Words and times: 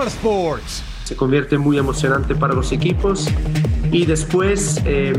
Total 0.00 0.14
Sports. 0.14 0.82
Se 1.04 1.14
convierte 1.14 1.58
muy 1.58 1.76
emocionante 1.76 2.34
para 2.34 2.54
los 2.54 2.72
equipos 2.72 3.28
y 3.92 4.06
después 4.06 4.80
eh, 4.86 5.12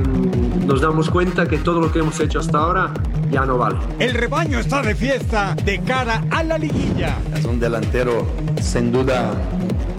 nos 0.66 0.82
damos 0.82 1.08
cuenta 1.12 1.48
que 1.48 1.60
todo 1.60 1.80
lo 1.80 1.92
que 1.92 2.00
hemos 2.00 2.20
hecho 2.20 2.40
hasta 2.40 2.58
ahora 2.58 2.92
ya 3.30 3.46
no 3.46 3.60
vale. 3.60 3.78
El 4.00 4.16
rebaño 4.16 4.58
está 4.58 4.82
de 4.82 4.96
fiesta 4.96 5.56
de 5.66 5.82
cara 5.82 6.24
a 6.32 6.44
la 6.44 6.58
liguilla. 6.58 7.16
Es 7.36 7.46
un 7.46 7.60
delantero 7.60 8.26
sin 8.60 8.92
duda, 8.92 9.34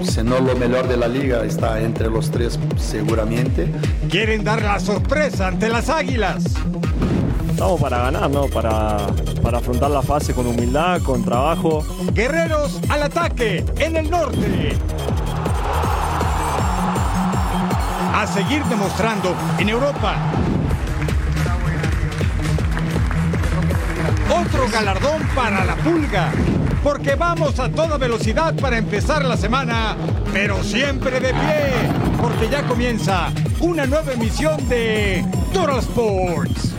si 0.03 0.25
no 0.25 0.41
lo 0.41 0.57
mejor 0.57 0.89
de 0.89 0.97
la 0.97 1.07
liga, 1.07 1.45
está 1.45 1.81
entre 1.81 2.11
los 2.11 2.33
tres 2.33 2.59
seguramente. 2.77 3.69
Quieren 4.11 4.43
dar 4.43 4.63
la 4.63 4.81
sorpresa 4.81 5.47
ante 5.47 5.69
las 5.69 5.89
Águilas. 5.91 6.43
Estamos 7.63 7.81
para 7.81 7.99
ganar, 7.99 8.29
¿no? 8.29 8.49
Para, 8.49 8.97
para 9.41 9.59
afrontar 9.59 9.89
la 9.89 10.03
fase 10.03 10.35
con 10.35 10.49
humildad, 10.49 11.01
con 11.01 11.25
trabajo. 11.25 11.85
Guerreros 12.13 12.81
al 12.89 13.05
ataque 13.05 13.65
en 13.79 13.95
el 13.95 14.11
norte. 14.11 14.77
A 18.17 18.27
seguir 18.27 18.65
demostrando 18.65 19.33
en 19.61 19.69
Europa. 19.69 20.17
Otro 24.29 24.69
galardón 24.69 25.23
para 25.33 25.65
la 25.65 25.77
pulga. 25.77 26.33
Porque 26.83 27.15
vamos 27.15 27.61
a 27.61 27.69
toda 27.69 27.97
velocidad 27.97 28.57
para 28.57 28.77
empezar 28.77 29.25
la 29.25 29.37
semana, 29.37 29.97
pero 30.33 30.65
siempre 30.65 31.21
de 31.21 31.29
pie. 31.29 31.73
Porque 32.21 32.49
ya 32.51 32.65
comienza 32.65 33.31
una 33.61 33.87
nueva 33.87 34.15
emisión 34.15 34.69
de 34.69 35.25
Total 35.53 35.79
Sports. 35.79 36.72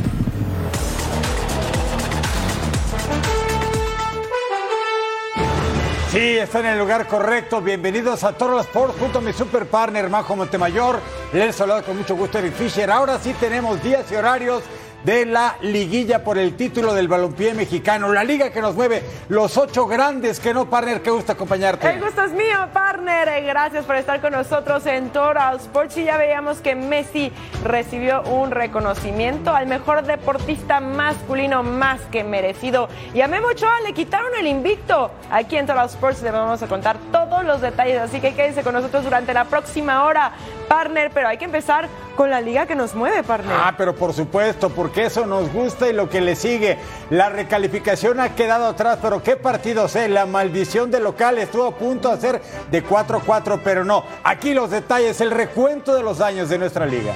Sí, 6.13 6.37
está 6.37 6.59
en 6.59 6.67
el 6.67 6.77
lugar 6.77 7.07
correcto. 7.07 7.59
Bienvenidos 7.59 8.23
a 8.23 8.33
Total 8.33 8.59
Sports 8.59 8.93
junto 8.99 9.17
a 9.17 9.21
mi 9.23 9.33
super 9.33 9.65
partner 9.65 10.11
Majo 10.11 10.35
Montemayor. 10.35 10.99
Les 11.33 11.55
saludo 11.55 11.83
con 11.83 11.97
mucho 11.97 12.15
gusto 12.15 12.37
Eric 12.37 12.53
Fisher. 12.53 12.91
Ahora 12.91 13.17
sí 13.17 13.33
tenemos 13.39 13.81
días 13.81 14.11
y 14.11 14.15
horarios 14.15 14.61
de 15.03 15.25
la 15.25 15.55
liguilla 15.61 16.23
por 16.23 16.37
el 16.37 16.55
título 16.55 16.93
del 16.93 17.07
balompié 17.07 17.53
mexicano. 17.53 18.11
La 18.11 18.23
liga 18.23 18.51
que 18.51 18.61
nos 18.61 18.75
mueve 18.75 19.03
los 19.29 19.57
ocho 19.57 19.85
grandes. 19.87 20.39
Que 20.39 20.53
no, 20.53 20.69
partner, 20.69 21.01
qué 21.01 21.11
gusto 21.11 21.31
acompañarte. 21.31 21.89
El 21.89 22.01
gusto 22.01 22.23
es 22.23 22.31
mío, 22.31 22.57
partner. 22.71 23.43
Gracias 23.43 23.85
por 23.85 23.95
estar 23.95 24.21
con 24.21 24.33
nosotros 24.33 24.85
en 24.85 25.09
Total 25.09 25.57
Sports. 25.57 25.97
Y 25.97 26.05
ya 26.05 26.17
veíamos 26.17 26.59
que 26.59 26.75
Messi 26.75 27.31
recibió 27.63 28.21
un 28.23 28.51
reconocimiento 28.51 29.53
al 29.53 29.67
mejor 29.67 30.03
deportista 30.03 30.79
masculino 30.79 31.63
más 31.63 31.99
que 32.11 32.23
merecido. 32.23 32.89
Y 33.13 33.21
a 33.21 33.27
Memo 33.27 33.47
Ochoa 33.47 33.81
le 33.81 33.93
quitaron 33.93 34.31
el 34.39 34.47
invicto. 34.47 35.11
Aquí 35.31 35.57
en 35.57 35.65
Total 35.65 35.87
Sports 35.87 36.21
le 36.21 36.31
vamos 36.31 36.61
a 36.63 36.67
contar 36.67 36.97
todos 37.11 37.43
los 37.43 37.61
detalles. 37.61 37.99
Así 37.99 38.19
que 38.19 38.33
quédense 38.33 38.63
con 38.63 38.73
nosotros 38.73 39.03
durante 39.03 39.33
la 39.33 39.45
próxima 39.45 40.05
hora, 40.05 40.31
partner. 40.73 41.11
Pero 41.13 41.27
hay 41.27 41.37
que 41.37 41.45
empezar 41.45 41.87
con 42.15 42.31
la 42.31 42.41
liga 42.41 42.65
que 42.65 42.73
nos 42.73 42.95
mueve, 42.95 43.21
partner. 43.21 43.55
Ah, 43.55 43.75
pero 43.77 43.95
por 43.95 44.11
supuesto, 44.13 44.69
porque 44.69 45.05
eso 45.05 45.27
nos 45.27 45.51
gusta 45.53 45.87
y 45.87 45.93
lo 45.93 46.09
que 46.09 46.19
le 46.19 46.35
sigue. 46.35 46.79
La 47.11 47.29
recalificación 47.29 48.19
ha 48.19 48.33
quedado 48.33 48.65
atrás, 48.65 48.97
pero 48.99 49.21
qué 49.21 49.35
partidos, 49.35 49.95
eh. 49.95 50.07
La 50.09 50.25
maldición 50.25 50.89
de 50.89 50.99
local 50.99 51.37
estuvo 51.37 51.67
a 51.67 51.75
punto 51.75 52.09
de 52.09 52.15
hacer 52.15 52.41
de 52.71 52.83
4-4, 52.83 53.61
pero 53.63 53.85
no. 53.85 54.03
Aquí 54.23 54.55
los 54.55 54.71
detalles, 54.71 55.21
el 55.21 55.29
recuento 55.29 55.93
de 55.93 56.01
los 56.01 56.21
años 56.21 56.49
de 56.49 56.57
nuestra 56.57 56.87
liga. 56.87 57.13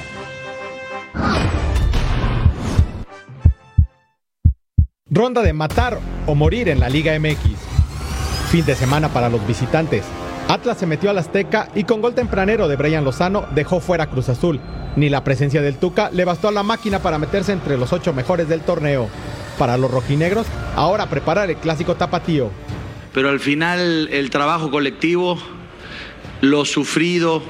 Ronda 5.10 5.42
de 5.42 5.54
matar 5.54 5.98
o 6.28 6.36
morir 6.36 6.70
en 6.70 6.80
la 6.80 6.90
Liga 6.90 7.18
MX. 7.18 7.58
Fin 8.52 8.66
de 8.66 8.76
semana 8.76 9.10
para 9.10 9.30
los 9.30 9.46
visitantes. 9.48 10.04
Atlas 10.50 10.78
se 10.78 10.86
metió 10.86 11.10
al 11.10 11.18
Azteca 11.18 11.68
y 11.76 11.84
con 11.84 12.00
gol 12.00 12.16
tempranero 12.16 12.70
de 12.70 12.78
Brian 12.78 13.04
Lozano 13.04 13.46
dejó 13.54 13.82
fuera 13.82 14.08
Cruz 14.08 14.30
Azul. 14.30 14.62
Ni 14.96 15.10
la 15.10 15.24
presencia 15.24 15.62
del 15.62 15.76
Tuca 15.76 16.10
le 16.12 16.24
bastó 16.24 16.48
a 16.48 16.54
la 16.54 16.64
máquina 16.64 17.00
para 17.00 17.20
meterse 17.20 17.52
entre 17.52 17.78
los 17.78 17.92
ocho 17.92 18.14
mejores 18.14 18.48
del 18.48 18.62
torneo. 18.62 19.10
Para 19.60 19.78
los 19.78 19.92
rojinegros, 19.92 20.48
ahora 20.76 21.08
preparar 21.08 21.50
el 21.50 21.58
clásico 21.58 21.96
tapatío. 21.96 22.50
Pero 23.14 23.30
al 23.30 23.42
final 23.42 24.08
el 24.10 24.30
trabajo 24.30 24.72
colectivo, 24.72 25.38
lo 26.40 26.64
sufrido, 26.64 27.44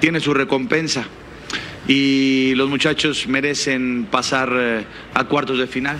tiene 0.00 0.18
su 0.20 0.32
recompensa. 0.32 1.04
Y 1.86 2.54
los 2.54 2.70
muchachos 2.70 3.26
merecen 3.26 4.08
pasar 4.10 4.50
eh, 4.54 4.84
a 5.12 5.24
cuartos 5.24 5.58
de 5.58 5.66
final. 5.66 5.98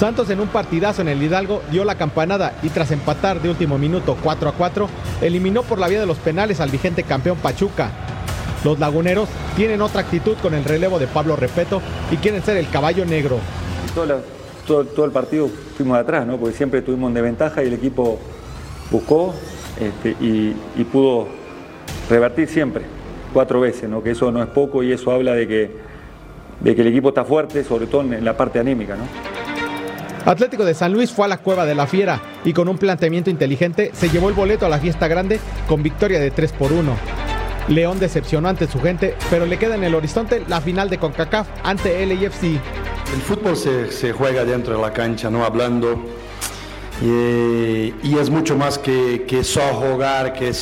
Santos 0.00 0.30
en 0.30 0.40
un 0.40 0.48
partidazo 0.48 1.02
en 1.02 1.08
el 1.08 1.22
Hidalgo 1.22 1.60
dio 1.70 1.84
la 1.84 1.94
campanada 1.94 2.54
y 2.62 2.70
tras 2.70 2.90
empatar 2.90 3.42
de 3.42 3.50
último 3.50 3.76
minuto 3.76 4.16
4 4.22 4.48
a 4.48 4.52
4, 4.52 4.88
eliminó 5.20 5.62
por 5.62 5.78
la 5.78 5.88
vía 5.88 6.00
de 6.00 6.06
los 6.06 6.16
penales 6.16 6.58
al 6.60 6.70
vigente 6.70 7.02
campeón 7.02 7.36
Pachuca. 7.36 7.90
Los 8.64 8.78
laguneros 8.78 9.28
tienen 9.56 9.82
otra 9.82 10.00
actitud 10.00 10.38
con 10.40 10.54
el 10.54 10.64
relevo 10.64 10.98
de 10.98 11.06
Pablo 11.06 11.36
Repeto 11.36 11.82
y 12.10 12.16
quieren 12.16 12.42
ser 12.42 12.56
el 12.56 12.70
caballo 12.70 13.04
negro. 13.04 13.40
Todo, 14.66 15.04
el 15.04 15.10
partido 15.10 15.50
fuimos 15.76 15.98
de 15.98 16.00
atrás, 16.00 16.26
¿no? 16.26 16.38
porque 16.38 16.56
siempre 16.56 16.78
estuvimos 16.78 17.08
en 17.08 17.14
desventaja 17.16 17.62
y 17.62 17.66
el 17.66 17.74
equipo 17.74 18.18
buscó 18.90 19.34
este, 19.78 20.16
y, 20.18 20.56
y 20.76 20.84
pudo 20.84 21.28
revertir 22.08 22.48
siempre, 22.48 22.84
cuatro 23.34 23.60
veces, 23.60 23.90
¿no? 23.90 24.02
que 24.02 24.12
eso 24.12 24.32
no 24.32 24.42
es 24.42 24.48
poco 24.48 24.82
y 24.82 24.92
eso 24.92 25.12
habla 25.12 25.34
de 25.34 25.46
que, 25.46 25.76
de 26.60 26.74
que 26.74 26.80
el 26.80 26.88
equipo 26.88 27.10
está 27.10 27.22
fuerte, 27.22 27.64
sobre 27.64 27.86
todo 27.86 28.00
en 28.00 28.24
la 28.24 28.34
parte 28.34 28.58
anímica. 28.58 28.96
¿no? 28.96 29.39
Atlético 30.24 30.64
de 30.64 30.74
San 30.74 30.92
Luis 30.92 31.10
fue 31.10 31.24
a 31.24 31.28
la 31.28 31.38
cueva 31.38 31.64
de 31.64 31.74
la 31.74 31.86
fiera 31.86 32.20
y 32.44 32.52
con 32.52 32.68
un 32.68 32.78
planteamiento 32.78 33.30
inteligente 33.30 33.90
se 33.94 34.10
llevó 34.10 34.28
el 34.28 34.34
boleto 34.34 34.66
a 34.66 34.68
la 34.68 34.78
fiesta 34.78 35.08
grande 35.08 35.40
con 35.66 35.82
victoria 35.82 36.20
de 36.20 36.30
3 36.30 36.52
por 36.52 36.72
1. 36.72 36.94
León 37.68 37.98
decepcionó 37.98 38.48
ante 38.48 38.66
su 38.66 38.80
gente, 38.80 39.14
pero 39.30 39.46
le 39.46 39.58
queda 39.58 39.76
en 39.76 39.84
el 39.84 39.94
horizonte 39.94 40.42
la 40.48 40.60
final 40.60 40.90
de 40.90 40.98
CONCACAF 40.98 41.46
ante 41.62 42.04
LAFC. 42.04 42.44
El 42.44 43.20
fútbol 43.22 43.56
se, 43.56 44.12
juega 44.12 44.44
dentro 44.44 44.76
de 44.76 44.82
la 44.82 44.92
cancha, 44.92 45.30
no 45.30 45.44
hablando. 45.44 46.04
Y, 47.02 47.94
y 48.02 48.18
es 48.20 48.28
mucho 48.28 48.56
más 48.56 48.78
que, 48.78 49.24
que 49.26 49.42
jugar, 49.42 50.32
que 50.32 50.52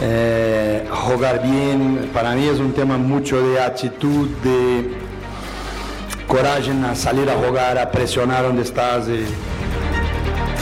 eh, 0.00 0.86
jugar 0.90 1.42
bien. 1.42 2.10
Para 2.12 2.34
mí 2.34 2.46
es 2.46 2.58
un 2.58 2.72
tema 2.72 2.98
mucho 2.98 3.42
de 3.42 3.60
actitud, 3.60 4.28
de 4.42 5.01
coraje 6.32 6.70
a 6.70 6.94
salir 6.94 7.28
a 7.28 7.34
jugar, 7.34 7.76
a 7.76 7.90
presionar 7.90 8.42
donde 8.44 8.62
estás. 8.62 9.06
eh. 9.06 9.26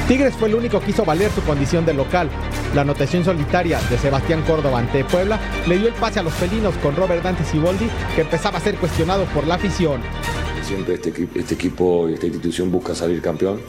Tigres 0.09 0.35
fue 0.35 0.49
el 0.49 0.57
único 0.57 0.81
que 0.81 0.91
hizo 0.91 1.05
valer 1.05 1.31
su 1.31 1.43
condición 1.43 1.87
de 1.87 1.95
local. 1.95 2.29
La 2.75 2.81
anotación 2.81 3.25
solitaria 3.25 3.79
de 3.89 3.97
Sebastián 3.97 4.43
Córdoba 4.43 4.81
ante 4.81 5.05
Puebla 5.05 5.39
le 5.69 5.79
dio 5.79 5.87
el 5.87 5.95
pase 5.95 6.19
a 6.19 6.25
los 6.25 6.35
felinos 6.35 6.75
con 6.83 6.97
Robert 6.97 7.23
Dante 7.23 7.45
Siboldi, 7.45 7.89
que 8.17 8.23
empezaba 8.23 8.59
a 8.59 8.61
ser 8.61 8.75
cuestionado 8.79 9.25
por 9.27 9.47
la 9.47 9.55
afición. 9.55 10.01
Siempre 10.65 10.95
este, 10.95 11.13
este 11.37 11.55
equipo 11.55 12.09
y 12.09 12.15
esta 12.15 12.27
institución 12.27 12.73
busca 12.73 12.93
salir 12.93 13.23
campeón. 13.23 13.61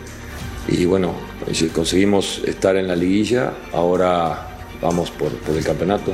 Y 0.67 0.85
bueno, 0.85 1.13
si 1.51 1.67
conseguimos 1.67 2.41
estar 2.47 2.75
en 2.77 2.87
la 2.87 2.95
liguilla, 2.95 3.53
ahora 3.73 4.47
vamos 4.81 5.11
por, 5.11 5.29
por 5.29 5.55
el 5.55 5.63
campeonato. 5.63 6.13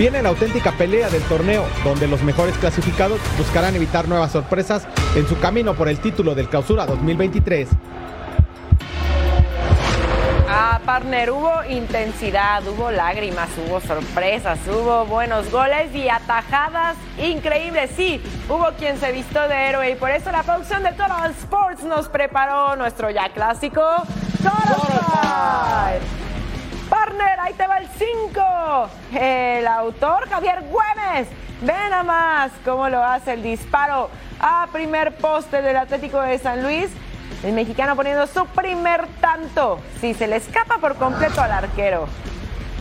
Viene 0.00 0.22
la 0.22 0.30
auténtica 0.30 0.72
pelea 0.72 1.10
del 1.10 1.22
torneo, 1.24 1.62
donde 1.84 2.08
los 2.08 2.22
mejores 2.22 2.56
clasificados 2.56 3.20
buscarán 3.36 3.76
evitar 3.76 4.08
nuevas 4.08 4.32
sorpresas 4.32 4.88
en 5.14 5.28
su 5.28 5.38
camino 5.38 5.74
por 5.74 5.90
el 5.90 6.00
título 6.00 6.34
del 6.34 6.48
Clausura 6.48 6.86
2023. 6.86 7.68
Ah, 10.48 10.80
partner, 10.86 11.30
hubo 11.30 11.52
intensidad, 11.68 12.66
hubo 12.66 12.90
lágrimas, 12.90 13.50
hubo 13.58 13.78
sorpresas, 13.82 14.58
hubo 14.68 15.04
buenos 15.04 15.50
goles 15.50 15.94
y 15.94 16.08
atajadas 16.08 16.96
increíbles. 17.22 17.90
Sí, 17.94 18.22
hubo 18.48 18.70
quien 18.78 18.98
se 18.98 19.12
vistió 19.12 19.48
de 19.48 19.68
héroe 19.68 19.90
y 19.90 19.96
por 19.96 20.12
eso 20.12 20.32
la 20.32 20.42
producción 20.44 20.82
de 20.82 20.92
Total 20.92 21.30
Sports 21.32 21.84
nos 21.84 22.08
preparó 22.08 22.74
nuestro 22.74 23.10
ya 23.10 23.28
clásico 23.34 23.82
Total 24.42 26.00
Five. 26.00 26.19
Ahí 27.50 27.54
te 27.54 27.66
va 27.66 27.78
el 27.78 27.88
5. 27.88 28.90
El 29.18 29.66
autor 29.66 30.28
Javier 30.28 30.62
Güemes. 30.62 31.26
Ven 31.62 31.92
a 31.92 32.04
más 32.04 32.52
cómo 32.64 32.88
lo 32.88 33.02
hace 33.02 33.32
el 33.32 33.42
disparo 33.42 34.08
a 34.38 34.68
primer 34.72 35.16
poste 35.16 35.60
del 35.60 35.76
Atlético 35.76 36.20
de 36.20 36.38
San 36.38 36.62
Luis. 36.62 36.90
El 37.42 37.52
mexicano 37.52 37.96
poniendo 37.96 38.26
su 38.26 38.46
primer 38.46 39.06
tanto. 39.20 39.80
Si 40.00 40.14
se 40.14 40.28
le 40.28 40.36
escapa 40.36 40.78
por 40.78 40.94
completo 40.96 41.40
al 41.40 41.50
arquero. 41.50 42.06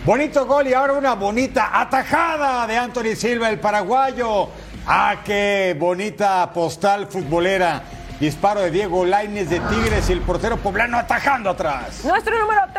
Bonito 0.05 0.45
gol 0.45 0.67
y 0.67 0.73
ahora 0.73 0.93
una 0.93 1.15
bonita 1.15 1.71
atajada 1.73 2.67
de 2.67 2.77
Anthony 2.77 3.15
Silva, 3.15 3.49
el 3.49 3.59
paraguayo. 3.59 4.49
Ah, 4.85 5.15
qué 5.25 5.75
bonita 5.79 6.51
postal 6.53 7.07
futbolera. 7.07 7.81
Disparo 8.19 8.59
de 8.61 8.69
Diego 8.69 9.05
Lainez 9.05 9.49
de 9.49 9.61
Tigres 9.61 10.09
y 10.09 10.13
el 10.13 10.21
portero 10.21 10.57
poblano 10.57 10.97
atajando 10.97 11.49
atrás. 11.49 12.03
Nuestro 12.03 12.37
número 12.37 12.61
3 12.73 12.78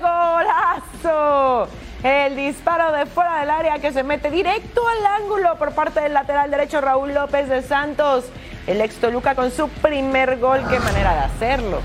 golazo. 0.00 1.68
El 2.02 2.34
disparo 2.34 2.92
de 2.92 3.04
fuera 3.06 3.40
del 3.40 3.50
área 3.50 3.78
que 3.78 3.92
se 3.92 4.02
mete 4.02 4.30
directo 4.30 4.82
al 4.88 5.22
ángulo 5.22 5.56
por 5.56 5.72
parte 5.72 6.00
del 6.00 6.14
lateral 6.14 6.50
derecho 6.50 6.80
Raúl 6.80 7.12
López 7.12 7.48
de 7.48 7.62
Santos. 7.62 8.24
El 8.66 8.80
ex 8.80 8.96
Toluca 8.96 9.34
con 9.34 9.50
su 9.50 9.68
primer 9.68 10.38
gol. 10.38 10.60
Qué 10.68 10.80
manera 10.80 11.14
de 11.14 11.20
hacerlo. 11.20 11.80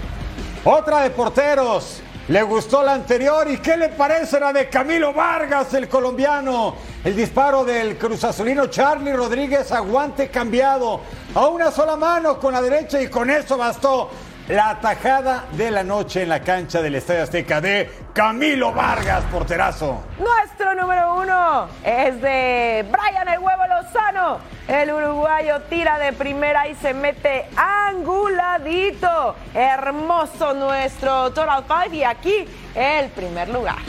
Otra 0.63 1.01
de 1.01 1.09
porteros. 1.09 2.01
Le 2.27 2.41
gustó 2.41 2.81
la 2.81 2.94
anterior 2.94 3.47
y 3.47 3.59
¿qué 3.59 3.77
le 3.77 3.89
parece 3.89 4.39
la 4.39 4.51
de 4.51 4.67
Camilo 4.67 5.13
Vargas, 5.13 5.71
el 5.75 5.88
colombiano? 5.88 6.73
El 7.03 7.15
disparo 7.15 7.63
del 7.63 8.00
cruzazulino 8.00 8.65
Charlie 8.65 9.13
Rodríguez, 9.13 9.71
aguante 9.71 10.29
cambiado 10.29 11.01
a 11.35 11.45
una 11.45 11.69
sola 11.69 11.95
mano 11.95 12.39
con 12.39 12.53
la 12.53 12.63
derecha 12.63 13.00
y 13.00 13.09
con 13.09 13.29
eso 13.29 13.57
bastó 13.57 14.09
la 14.47 14.69
atajada 14.69 15.45
de 15.53 15.71
la 15.71 15.83
noche 15.83 16.24
en 16.24 16.30
la 16.30 16.42
cancha 16.42 16.81
del 16.81 16.95
Estadio 16.95 17.24
Azteca 17.24 17.62
de 17.62 17.89
Camilo 18.13 18.71
Vargas, 18.74 19.24
porterazo. 19.31 20.03
Nuestro 20.19 20.75
número 20.75 21.15
uno 21.15 21.68
es 21.83 22.21
de 22.21 22.86
Brian 22.92 23.27
El 23.27 23.39
Huevo 23.39 23.63
Lozano. 23.68 24.39
El 24.68 24.92
uruguayo 24.92 25.62
tira 25.63 25.97
de 25.97 26.13
primera 26.13 26.68
y 26.68 26.75
se 26.75 26.94
mete 26.94 27.47
anguladito. 27.56 29.36
Hermoso 29.53 30.53
nuestro 30.53 31.31
Total 31.31 31.63
Five 31.63 31.95
y 31.95 32.03
aquí 32.03 32.45
el 32.75 33.09
primer 33.09 33.50
lugar. 33.50 33.80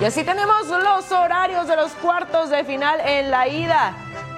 Y 0.00 0.04
así 0.04 0.22
tenemos 0.22 0.68
los 0.68 1.10
horarios 1.10 1.66
de 1.66 1.76
los 1.76 1.92
cuartos 1.92 2.50
de 2.50 2.62
final 2.64 3.00
en 3.00 3.30
la 3.30 3.48
ida. 3.48 3.94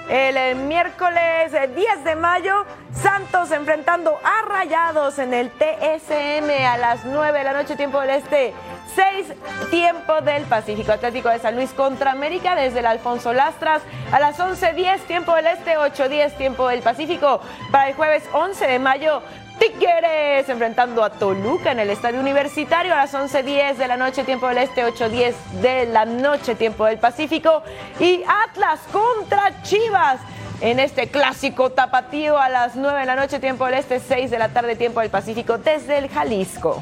El 0.09 0.55
miércoles 0.55 1.51
10 1.51 2.03
de 2.03 2.15
mayo, 2.15 2.65
Santos 2.93 3.51
enfrentando 3.51 4.19
a 4.23 4.45
Rayados 4.47 5.17
en 5.19 5.33
el 5.33 5.49
TSM 5.49 6.65
a 6.65 6.77
las 6.77 7.05
9 7.05 7.37
de 7.39 7.43
la 7.43 7.53
noche, 7.53 7.75
tiempo 7.75 7.99
del 8.01 8.11
Este. 8.11 8.53
6 8.95 9.33
tiempo 9.69 10.19
del 10.19 10.43
Pacífico 10.43 10.91
Atlético 10.91 11.29
de 11.29 11.39
San 11.39 11.55
Luis 11.55 11.71
contra 11.71 12.11
América 12.11 12.55
desde 12.55 12.79
el 12.79 12.85
Alfonso 12.85 13.31
Lastras 13.31 13.81
a 14.11 14.19
las 14.19 14.37
11.10 14.37 14.99
tiempo 15.07 15.33
del 15.33 15.47
Este, 15.47 15.77
8.10 15.77 16.35
tiempo 16.35 16.67
del 16.67 16.81
Pacífico. 16.81 17.39
Para 17.71 17.87
el 17.89 17.95
jueves 17.95 18.23
11 18.33 18.67
de 18.67 18.79
mayo, 18.79 19.21
Tigres 19.57 20.49
enfrentando 20.49 21.03
a 21.03 21.11
Toluca 21.11 21.71
en 21.71 21.79
el 21.79 21.89
Estadio 21.89 22.19
Universitario 22.19 22.93
a 22.93 22.97
las 22.97 23.13
11.10 23.13 23.75
de 23.75 23.87
la 23.87 23.95
noche, 23.95 24.25
tiempo 24.25 24.47
del 24.49 24.57
Este, 24.57 24.85
8.10 24.85 25.33
de 25.61 25.85
la 25.85 26.03
noche, 26.03 26.55
tiempo 26.55 26.85
del 26.85 26.97
Pacífico. 26.97 27.63
Y 27.99 28.23
Atlas 28.27 28.81
contra 28.91 29.61
Chivas 29.63 30.19
en 30.61 30.79
este 30.79 31.07
clásico 31.07 31.71
tapatío 31.71 32.37
a 32.37 32.47
las 32.47 32.75
9 32.75 32.99
de 32.99 33.05
la 33.05 33.15
noche, 33.15 33.39
tiempo 33.39 33.65
del 33.65 33.75
Este, 33.75 33.99
6 33.99 34.29
de 34.29 34.39
la 34.39 34.49
tarde, 34.49 34.75
tiempo 34.75 35.01
del 35.01 35.09
Pacífico, 35.09 35.57
desde 35.57 35.97
el 35.97 36.07
Jalisco. 36.07 36.81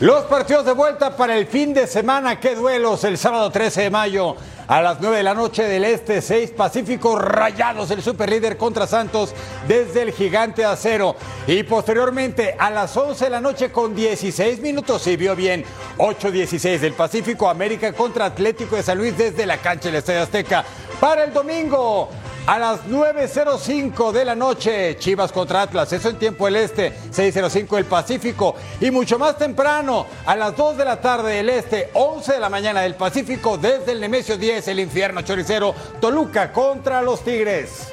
Los 0.00 0.24
partidos 0.24 0.64
de 0.64 0.72
vuelta 0.72 1.16
para 1.16 1.36
el 1.36 1.46
fin 1.46 1.74
de 1.74 1.86
semana, 1.86 2.40
qué 2.40 2.54
duelos 2.54 3.04
el 3.04 3.18
sábado 3.18 3.50
13 3.50 3.82
de 3.82 3.90
mayo 3.90 4.36
a 4.66 4.80
las 4.80 5.00
9 5.00 5.18
de 5.18 5.22
la 5.22 5.34
noche 5.34 5.64
del 5.64 5.84
Este, 5.84 6.22
6 6.22 6.52
Pacífico 6.52 7.18
Rayados, 7.18 7.90
el 7.90 8.02
superlíder 8.02 8.56
contra 8.56 8.86
Santos 8.86 9.34
desde 9.68 10.02
el 10.02 10.12
Gigante 10.12 10.64
Acero. 10.64 11.14
Y 11.46 11.62
posteriormente 11.64 12.56
a 12.58 12.70
las 12.70 12.96
11 12.96 13.24
de 13.24 13.30
la 13.30 13.40
noche 13.40 13.70
con 13.70 13.94
16 13.94 14.60
minutos, 14.60 15.02
si 15.02 15.16
vio 15.16 15.36
bien, 15.36 15.64
8-16 15.98 16.78
del 16.78 16.94
Pacífico 16.94 17.48
América 17.48 17.92
contra 17.92 18.26
Atlético 18.26 18.76
de 18.76 18.82
San 18.82 18.98
Luis 18.98 19.16
desde 19.16 19.46
la 19.46 19.58
cancha 19.58 19.88
del 19.88 19.96
Estadio 19.96 20.22
Azteca. 20.22 20.64
Para 20.98 21.24
el 21.24 21.32
domingo, 21.32 22.08
a 22.46 22.58
las 22.58 22.84
9.05 22.86 24.12
de 24.12 24.24
la 24.24 24.34
noche, 24.34 24.96
Chivas 24.98 25.30
contra 25.30 25.62
Atlas, 25.62 25.92
eso 25.92 26.08
en 26.08 26.16
tiempo 26.16 26.46
del 26.46 26.56
Este, 26.56 26.92
6.05 27.12 27.78
el 27.78 27.84
Pacífico. 27.84 28.56
Y 28.80 28.90
mucho 28.90 29.18
más 29.18 29.38
temprano, 29.38 30.06
a 30.26 30.36
las 30.36 30.56
2 30.56 30.76
de 30.76 30.84
la 30.84 31.00
tarde 31.00 31.34
del 31.34 31.48
Este, 31.50 31.90
11 31.94 32.32
de 32.32 32.40
la 32.40 32.48
mañana 32.48 32.80
del 32.80 32.94
Pacífico, 32.96 33.58
desde 33.58 33.92
el 33.92 34.00
Nemesio 34.00 34.36
10, 34.36 34.68
el 34.68 34.80
infierno 34.80 35.22
choricero, 35.22 35.74
Toluca 36.00 36.52
contra 36.52 37.00
los 37.02 37.22
Tigres. 37.22 37.88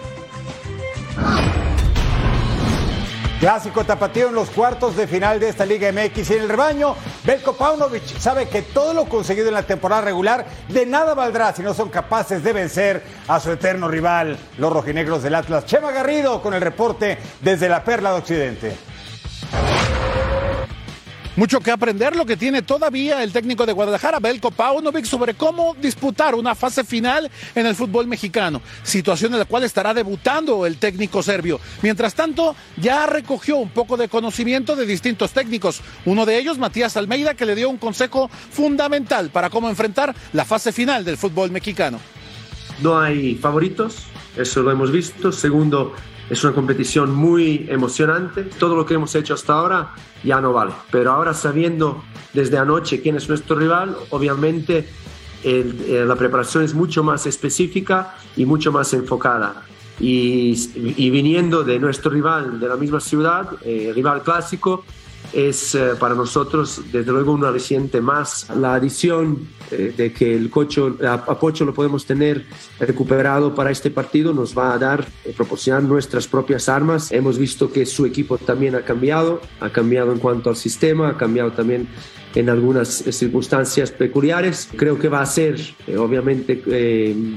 Clásico 3.39 3.85
tapatío 3.85 4.27
en 4.27 4.35
los 4.35 4.49
cuartos 4.49 4.97
de 4.97 5.07
final 5.07 5.39
de 5.39 5.47
esta 5.47 5.65
Liga 5.65 5.89
MX 5.93 6.29
y 6.29 6.33
en 6.33 6.41
el 6.41 6.49
rebaño, 6.49 6.93
Belko 7.23 7.53
Paunovic 7.53 8.19
sabe 8.19 8.49
que 8.49 8.63
todo 8.63 8.93
lo 8.93 9.05
conseguido 9.05 9.47
en 9.47 9.53
la 9.53 9.63
temporada 9.63 10.01
regular 10.01 10.45
de 10.67 10.85
nada 10.85 11.13
valdrá 11.13 11.53
si 11.53 11.61
no 11.61 11.73
son 11.73 11.87
capaces 11.87 12.43
de 12.43 12.51
vencer 12.51 13.01
a 13.29 13.39
su 13.39 13.49
eterno 13.53 13.87
rival, 13.87 14.37
los 14.57 14.73
rojinegros 14.73 15.23
del 15.23 15.35
Atlas. 15.35 15.65
Chema 15.65 15.93
Garrido 15.93 16.41
con 16.41 16.53
el 16.53 16.59
reporte 16.59 17.17
desde 17.39 17.69
la 17.69 17.81
Perla 17.81 18.11
de 18.11 18.19
Occidente. 18.19 18.88
Mucho 21.39 21.61
que 21.61 21.71
aprender 21.71 22.17
lo 22.17 22.25
que 22.25 22.35
tiene 22.35 22.63
todavía 22.63 23.23
el 23.23 23.31
técnico 23.31 23.65
de 23.65 23.71
Guadalajara, 23.71 24.19
Belko 24.19 24.51
Paunovic, 24.51 25.05
sobre 25.05 25.35
cómo 25.35 25.73
disputar 25.81 26.35
una 26.35 26.53
fase 26.53 26.83
final 26.83 27.31
en 27.55 27.65
el 27.65 27.75
fútbol 27.75 28.07
mexicano, 28.07 28.61
situación 28.83 29.31
en 29.31 29.39
la 29.39 29.45
cual 29.45 29.63
estará 29.63 29.93
debutando 29.93 30.65
el 30.65 30.75
técnico 30.75 31.23
serbio. 31.23 31.61
Mientras 31.81 32.13
tanto, 32.13 32.57
ya 32.75 33.05
recogió 33.05 33.55
un 33.55 33.69
poco 33.69 33.95
de 33.95 34.09
conocimiento 34.09 34.75
de 34.75 34.85
distintos 34.85 35.31
técnicos, 35.31 35.79
uno 36.03 36.25
de 36.25 36.37
ellos 36.37 36.57
Matías 36.57 36.97
Almeida, 36.97 37.35
que 37.35 37.45
le 37.45 37.55
dio 37.55 37.69
un 37.69 37.77
consejo 37.77 38.29
fundamental 38.51 39.29
para 39.29 39.49
cómo 39.49 39.69
enfrentar 39.69 40.13
la 40.33 40.43
fase 40.43 40.73
final 40.73 41.05
del 41.05 41.15
fútbol 41.15 41.51
mexicano. 41.51 42.01
No 42.83 42.99
hay 42.99 43.35
favoritos, 43.35 44.07
eso 44.35 44.61
lo 44.61 44.71
hemos 44.71 44.91
visto. 44.91 45.31
Segundo, 45.31 45.93
es 46.29 46.43
una 46.43 46.53
competición 46.53 47.13
muy 47.13 47.65
emocionante. 47.69 48.43
Todo 48.43 48.75
lo 48.75 48.85
que 48.85 48.93
hemos 48.93 49.13
hecho 49.15 49.33
hasta 49.33 49.53
ahora 49.53 49.95
ya 50.23 50.39
no 50.39 50.53
vale. 50.53 50.73
Pero 50.91 51.11
ahora 51.11 51.33
sabiendo 51.33 52.03
desde 52.33 52.57
anoche 52.57 53.01
quién 53.01 53.15
es 53.15 53.27
nuestro 53.27 53.55
rival, 53.55 53.95
obviamente 54.11 54.87
eh, 55.43 56.03
la 56.05 56.15
preparación 56.15 56.63
es 56.63 56.73
mucho 56.73 57.03
más 57.03 57.25
específica 57.25 58.15
y 58.35 58.45
mucho 58.45 58.71
más 58.71 58.93
enfocada. 58.93 59.63
Y, 60.01 60.55
viniendo 61.09 61.63
de 61.63 61.77
nuestro 61.77 62.09
rival 62.09 62.59
de 62.59 62.69
la 62.69 62.77
misma 62.77 63.01
ciudad, 63.01 63.49
eh, 63.63 63.91
rival 63.93 64.23
clásico, 64.23 64.85
es 65.33 65.75
eh, 65.75 65.91
para 65.99 66.15
nosotros 66.15 66.81
desde 66.91 67.11
luego 67.11 67.33
una 67.33 67.51
reciente 67.51 68.01
más. 68.01 68.47
La 68.55 68.75
adición 68.75 69.47
eh, 69.71 69.93
de 69.95 70.11
que 70.11 70.35
el 70.35 70.49
cocho, 70.49 70.97
lo 70.99 71.73
podemos 71.73 72.05
tener 72.05 72.45
recuperado 72.79 73.53
para 73.53 73.71
este 73.71 73.91
partido 73.91 74.33
nos 74.33 74.57
va 74.57 74.73
a 74.73 74.77
dar, 74.77 75.07
eh, 75.25 75.33
proporcionar 75.35 75.83
nuestras 75.83 76.27
propias 76.27 76.69
armas. 76.69 77.11
Hemos 77.11 77.37
visto 77.37 77.71
que 77.71 77.85
su 77.85 78.05
equipo 78.05 78.37
también 78.37 78.75
ha 78.75 78.81
cambiado, 78.81 79.41
ha 79.59 79.69
cambiado 79.69 80.11
en 80.11 80.19
cuanto 80.19 80.49
al 80.49 80.55
sistema, 80.55 81.09
ha 81.09 81.17
cambiado 81.17 81.51
también 81.51 81.87
en 82.35 82.49
algunas 82.49 82.87
circunstancias 82.89 83.91
peculiares. 83.91 84.69
Creo 84.75 84.99
que 84.99 85.09
va 85.09 85.21
a 85.21 85.25
ser, 85.25 85.59
obviamente, 85.97 86.61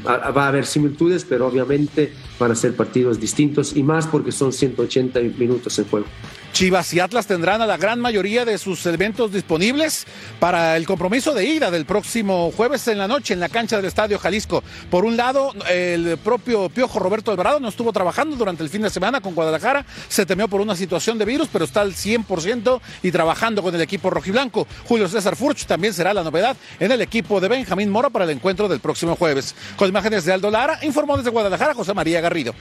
va 0.06 0.44
a 0.44 0.48
haber 0.48 0.67
similitudes, 0.67 1.24
pero 1.27 1.46
obviamente 1.46 2.12
van 2.39 2.51
a 2.51 2.55
ser 2.55 2.77
partidos 2.77 3.19
distintos 3.19 3.74
y 3.74 3.82
más 3.82 4.06
porque 4.06 4.32
son 4.32 4.53
180 4.53 5.19
minutos 5.39 5.79
en 5.79 5.86
juego. 5.86 6.06
Chivas 6.53 6.93
y 6.93 7.01
Atlas 7.01 7.27
tendrán 7.27 7.63
a 7.63 7.67
la 7.67 7.79
gran 7.79 7.99
mayoría 7.99 8.44
de 8.44 8.59
sus 8.59 8.85
elementos 8.85 9.32
disponibles 9.32 10.06
para 10.39 10.77
el 10.77 10.87
compromiso 10.87 11.32
de 11.32 11.47
ida 11.47 11.71
del 11.71 11.87
próximo 11.87 12.53
jueves 12.55 12.87
en 12.89 12.99
la 12.99 13.09
noche 13.09 13.32
en 13.32 13.41
la 13.41 13.49
cancha 13.49 13.77
del 13.77 13.87
Estadio 13.87 14.19
Jalisco. 14.19 14.63
Por 14.91 15.06
un 15.06 15.17
lado, 15.17 15.53
el 15.71 16.19
propio 16.19 16.69
Piojo 16.69 16.99
Roberto 16.99 17.31
Alvarado 17.31 17.59
no 17.59 17.69
estuvo 17.69 17.91
trabajando 17.93 18.37
durante 18.37 18.63
el 18.63 18.69
fin 18.69 18.82
de 18.82 18.91
semana 18.91 19.23
con 19.23 19.35
Guadalajara, 19.35 19.87
se 20.09 20.27
temió 20.27 20.47
por 20.47 20.61
una 20.61 20.77
situación 20.77 21.17
de 21.17 21.25
virus, 21.25 21.49
pero 21.51 21.65
está 21.65 21.81
al 21.81 21.94
100% 21.94 22.81
y 23.03 23.11
trabajando 23.11 23.63
con 23.63 23.75
el 23.75 23.81
equipo 23.81 24.11
rojiblanco. 24.11 24.67
Julio 24.85 25.09
César 25.09 25.37
Furch 25.37 25.65
también 25.65 25.94
será 25.94 26.13
la 26.13 26.23
novedad 26.23 26.56
en 26.79 26.93
el 26.93 27.01
equipo 27.01 27.41
de 27.41 27.49
Benjamín 27.49 27.89
Mora 27.89 28.11
para 28.11 28.27
el 28.27 28.31
encuentro 28.31 28.69
del 28.69 28.81
próximo 28.81 29.17
jueves. 29.17 29.55
Con 29.77 29.89
imágenes 29.89 30.27
de 30.27 30.35
Aldo 30.35 30.51
Lara, 30.51 30.79
informó 30.82 31.17
desde 31.17 31.31
Guadalajara 31.31 31.73
José 31.73 31.94
María 31.94 32.21
Garrido. 32.21 32.55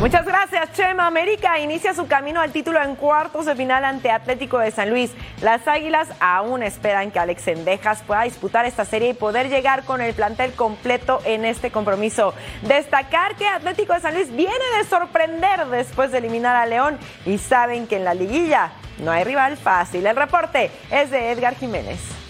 Muchas 0.00 0.26
gracias, 0.26 0.72
Chema. 0.74 1.06
América 1.06 1.58
inicia 1.58 1.94
su 1.94 2.06
camino 2.06 2.42
al 2.42 2.52
título 2.52 2.82
en 2.82 2.96
cuartos 2.96 3.46
de 3.46 3.56
final 3.56 3.82
ante 3.82 4.10
Atlético 4.10 4.58
de 4.58 4.70
San 4.70 4.90
Luis. 4.90 5.10
Las 5.40 5.66
Águilas 5.66 6.08
aún 6.20 6.62
esperan 6.62 7.10
que 7.10 7.18
Alex 7.18 7.48
Endejas 7.48 8.02
pueda 8.02 8.22
disputar 8.22 8.66
esta 8.66 8.84
serie 8.84 9.08
y 9.08 9.14
poder 9.14 9.48
llegar 9.48 9.84
con 9.84 10.02
el 10.02 10.12
plantel 10.12 10.52
completo 10.52 11.20
en 11.24 11.46
este 11.46 11.70
compromiso. 11.70 12.34
Destacar 12.62 13.36
que 13.36 13.48
Atlético 13.48 13.94
de 13.94 14.00
San 14.00 14.14
Luis 14.14 14.30
viene 14.30 14.64
de 14.76 14.84
sorprender 14.84 15.66
después 15.68 16.12
de 16.12 16.18
eliminar 16.18 16.56
a 16.56 16.66
León 16.66 16.98
y 17.24 17.38
saben 17.38 17.86
que 17.86 17.96
en 17.96 18.04
la 18.04 18.12
liguilla 18.12 18.72
no 18.98 19.10
hay 19.10 19.24
rival 19.24 19.56
fácil. 19.56 20.06
El 20.06 20.14
reporte 20.14 20.70
es 20.90 21.10
de 21.10 21.30
Edgar 21.30 21.56
Jiménez. 21.56 22.25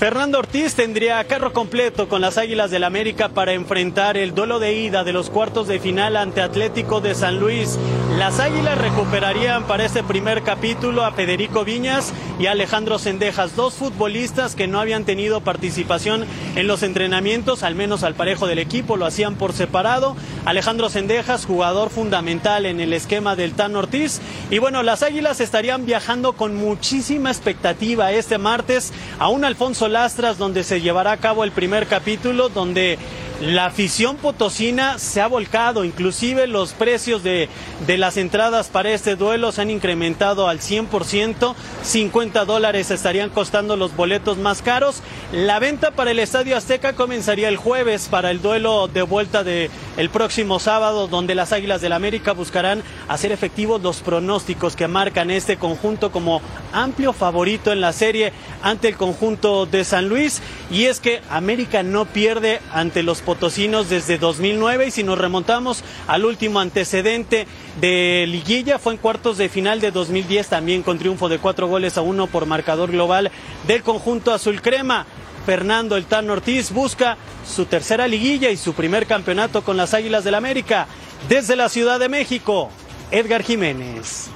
Fernando 0.00 0.38
Ortiz 0.38 0.76
tendría 0.76 1.22
carro 1.24 1.52
completo 1.52 2.08
con 2.08 2.22
las 2.22 2.38
Águilas 2.38 2.70
del 2.70 2.84
América 2.84 3.28
para 3.28 3.52
enfrentar 3.52 4.16
el 4.16 4.34
duelo 4.34 4.58
de 4.58 4.72
ida 4.72 5.04
de 5.04 5.12
los 5.12 5.28
cuartos 5.28 5.68
de 5.68 5.78
final 5.78 6.16
ante 6.16 6.40
Atlético 6.40 7.02
de 7.02 7.14
San 7.14 7.38
Luis. 7.38 7.78
Las 8.16 8.40
Águilas 8.40 8.78
recuperarían 8.78 9.64
para 9.64 9.84
este 9.84 10.02
primer 10.02 10.42
capítulo 10.42 11.04
a 11.04 11.12
Federico 11.12 11.66
Viñas 11.66 12.14
y 12.40 12.46
Alejandro 12.46 12.98
Sendejas, 12.98 13.54
dos 13.54 13.74
futbolistas 13.74 14.54
que 14.54 14.66
no 14.66 14.80
habían 14.80 15.04
tenido 15.04 15.42
participación 15.42 16.24
en 16.56 16.66
los 16.66 16.82
entrenamientos, 16.82 17.62
al 17.62 17.74
menos 17.74 18.02
al 18.02 18.14
parejo 18.14 18.46
del 18.46 18.58
equipo, 18.58 18.96
lo 18.96 19.04
hacían 19.04 19.34
por 19.34 19.52
separado. 19.52 20.16
Alejandro 20.46 20.88
Sendejas, 20.88 21.44
jugador 21.44 21.90
fundamental 21.90 22.64
en 22.64 22.80
el 22.80 22.94
esquema 22.94 23.36
del 23.36 23.52
Tan 23.52 23.76
Ortiz. 23.76 24.22
Y 24.50 24.56
bueno, 24.56 24.82
las 24.82 25.02
Águilas 25.02 25.40
estarían 25.40 25.84
viajando 25.84 26.32
con 26.32 26.56
muchísima 26.56 27.30
expectativa 27.30 28.10
este 28.10 28.38
martes 28.38 28.90
a 29.18 29.28
un 29.28 29.44
Alfonso 29.44 29.88
Lastras 29.88 30.38
donde 30.38 30.64
se 30.64 30.80
llevará 30.80 31.12
a 31.12 31.18
cabo 31.18 31.44
el 31.44 31.52
primer 31.52 31.88
capítulo, 31.88 32.48
donde 32.48 32.98
la 33.40 33.66
afición 33.66 34.16
potosina 34.16 34.98
se 34.98 35.20
ha 35.20 35.26
volcado, 35.26 35.84
inclusive 35.84 36.46
los 36.46 36.72
precios 36.72 37.22
de, 37.22 37.48
de, 37.86 37.96
las 37.96 38.18
entradas 38.18 38.68
para 38.68 38.90
este 38.90 39.16
duelo 39.16 39.50
se 39.50 39.62
han 39.62 39.70
incrementado 39.70 40.46
al 40.46 40.60
100%, 40.60 41.54
50 41.82 42.44
dólares 42.44 42.90
estarían 42.90 43.30
costando 43.30 43.76
los 43.76 43.96
boletos 43.96 44.36
más 44.36 44.60
caros. 44.60 45.02
La 45.32 45.58
venta 45.58 45.90
para 45.92 46.10
el 46.10 46.18
Estadio 46.18 46.56
Azteca 46.56 46.92
comenzaría 46.92 47.48
el 47.48 47.56
jueves 47.56 48.08
para 48.10 48.30
el 48.30 48.42
duelo 48.42 48.88
de 48.88 49.02
vuelta 49.02 49.42
de 49.42 49.70
próximo 50.10 50.58
sábado, 50.58 51.08
donde 51.08 51.34
las 51.34 51.52
Águilas 51.52 51.80
del 51.80 51.92
América 51.92 52.32
buscarán 52.32 52.82
hacer 53.08 53.32
efectivos 53.32 53.80
los 53.80 54.00
pronósticos 54.00 54.76
que 54.76 54.88
marcan 54.88 55.30
este 55.30 55.56
conjunto 55.56 56.12
como 56.12 56.42
amplio 56.72 57.12
favorito 57.12 57.72
en 57.72 57.80
la 57.80 57.92
serie 57.92 58.32
ante 58.62 58.88
el 58.88 58.96
conjunto 58.96 59.66
de 59.66 59.84
San 59.84 60.08
Luis. 60.08 60.42
Y 60.70 60.84
es 60.84 61.00
que 61.00 61.22
América 61.30 61.82
no 61.82 62.04
pierde 62.04 62.60
ante 62.72 63.02
los 63.02 63.22
potosinos 63.30 63.88
desde 63.88 64.18
2009 64.18 64.88
y 64.88 64.90
si 64.90 65.04
nos 65.04 65.16
remontamos 65.16 65.84
al 66.08 66.24
último 66.24 66.58
antecedente 66.58 67.46
de 67.80 68.24
liguilla 68.26 68.80
fue 68.80 68.94
en 68.94 68.98
cuartos 68.98 69.38
de 69.38 69.48
final 69.48 69.80
de 69.80 69.92
2010 69.92 70.48
también 70.48 70.82
con 70.82 70.98
triunfo 70.98 71.28
de 71.28 71.38
cuatro 71.38 71.68
goles 71.68 71.96
a 71.96 72.00
uno 72.00 72.26
por 72.26 72.46
marcador 72.46 72.90
global 72.90 73.30
del 73.68 73.84
conjunto 73.84 74.34
azul 74.34 74.60
crema. 74.60 75.06
Fernando 75.46 75.96
El 75.96 76.06
Tan 76.06 76.28
Ortiz 76.28 76.72
busca 76.72 77.18
su 77.48 77.66
tercera 77.66 78.08
liguilla 78.08 78.50
y 78.50 78.56
su 78.56 78.72
primer 78.72 79.06
campeonato 79.06 79.62
con 79.62 79.76
las 79.76 79.94
Águilas 79.94 80.24
del 80.24 80.34
América. 80.34 80.88
Desde 81.28 81.54
la 81.54 81.68
Ciudad 81.68 82.00
de 82.00 82.08
México, 82.08 82.68
Edgar 83.12 83.44
Jiménez. 83.44 84.28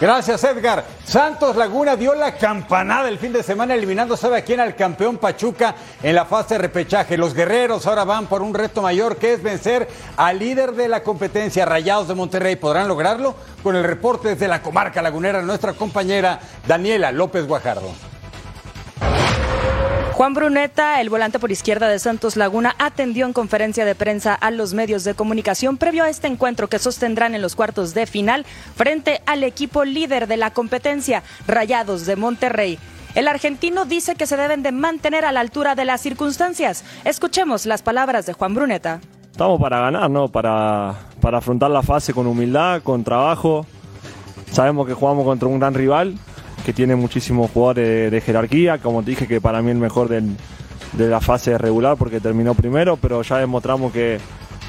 Gracias, 0.00 0.42
Edgar. 0.42 0.84
Santos 1.06 1.54
Laguna 1.54 1.94
dio 1.94 2.14
la 2.14 2.34
campanada 2.34 3.08
el 3.08 3.18
fin 3.18 3.32
de 3.32 3.44
semana 3.44 3.74
eliminando, 3.74 4.16
¿sabe 4.16 4.38
a 4.38 4.44
quién? 4.44 4.58
Al 4.58 4.74
campeón 4.74 5.18
Pachuca 5.18 5.76
en 6.02 6.16
la 6.16 6.24
fase 6.24 6.54
de 6.54 6.58
repechaje. 6.58 7.16
Los 7.16 7.32
guerreros 7.32 7.86
ahora 7.86 8.04
van 8.04 8.26
por 8.26 8.42
un 8.42 8.54
reto 8.54 8.82
mayor 8.82 9.16
que 9.16 9.34
es 9.34 9.42
vencer 9.42 9.88
al 10.16 10.40
líder 10.40 10.72
de 10.72 10.88
la 10.88 11.04
competencia, 11.04 11.64
Rayados 11.64 12.08
de 12.08 12.14
Monterrey. 12.14 12.56
¿Podrán 12.56 12.88
lograrlo? 12.88 13.36
Con 13.62 13.76
el 13.76 13.84
reporte 13.84 14.30
desde 14.30 14.48
la 14.48 14.62
comarca 14.62 15.00
lagunera, 15.00 15.42
nuestra 15.42 15.74
compañera 15.74 16.40
Daniela 16.66 17.12
López 17.12 17.46
Guajardo. 17.46 18.13
Juan 20.14 20.32
Bruneta, 20.32 21.00
el 21.00 21.10
volante 21.10 21.40
por 21.40 21.50
izquierda 21.50 21.88
de 21.88 21.98
Santos 21.98 22.36
Laguna, 22.36 22.76
atendió 22.78 23.26
en 23.26 23.32
conferencia 23.32 23.84
de 23.84 23.96
prensa 23.96 24.32
a 24.32 24.52
los 24.52 24.72
medios 24.72 25.02
de 25.02 25.14
comunicación 25.14 25.76
previo 25.76 26.04
a 26.04 26.08
este 26.08 26.28
encuentro 26.28 26.68
que 26.68 26.78
sostendrán 26.78 27.34
en 27.34 27.42
los 27.42 27.56
cuartos 27.56 27.94
de 27.94 28.06
final 28.06 28.46
frente 28.76 29.22
al 29.26 29.42
equipo 29.42 29.84
líder 29.84 30.28
de 30.28 30.36
la 30.36 30.52
competencia, 30.52 31.24
Rayados 31.48 32.06
de 32.06 32.14
Monterrey. 32.14 32.78
El 33.16 33.26
argentino 33.26 33.86
dice 33.86 34.14
que 34.14 34.28
se 34.28 34.36
deben 34.36 34.62
de 34.62 34.70
mantener 34.70 35.24
a 35.24 35.32
la 35.32 35.40
altura 35.40 35.74
de 35.74 35.84
las 35.84 36.00
circunstancias. 36.00 36.84
Escuchemos 37.02 37.66
las 37.66 37.82
palabras 37.82 38.24
de 38.24 38.34
Juan 38.34 38.54
Bruneta. 38.54 39.00
Estamos 39.32 39.60
para 39.60 39.80
ganar, 39.80 40.08
¿no? 40.08 40.28
Para, 40.28 40.94
para 41.20 41.38
afrontar 41.38 41.72
la 41.72 41.82
fase 41.82 42.14
con 42.14 42.28
humildad, 42.28 42.82
con 42.84 43.02
trabajo. 43.02 43.66
Sabemos 44.52 44.86
que 44.86 44.94
jugamos 44.94 45.24
contra 45.24 45.48
un 45.48 45.58
gran 45.58 45.74
rival, 45.74 46.16
que 46.64 46.72
tiene 46.72 46.96
muchísimos 46.96 47.50
jugadores 47.50 48.10
de, 48.10 48.20
jerarquía, 48.20 48.78
como 48.78 49.02
te 49.02 49.10
dije 49.10 49.26
que 49.26 49.40
para 49.40 49.60
mí 49.60 49.70
el 49.70 49.78
mejor 49.78 50.08
del, 50.08 50.36
de 50.94 51.08
la 51.08 51.20
fase 51.20 51.58
regular 51.58 51.96
porque 51.96 52.20
terminó 52.20 52.54
primero, 52.54 52.96
pero 52.96 53.22
ya 53.22 53.38
demostramos 53.38 53.92
que, 53.92 54.18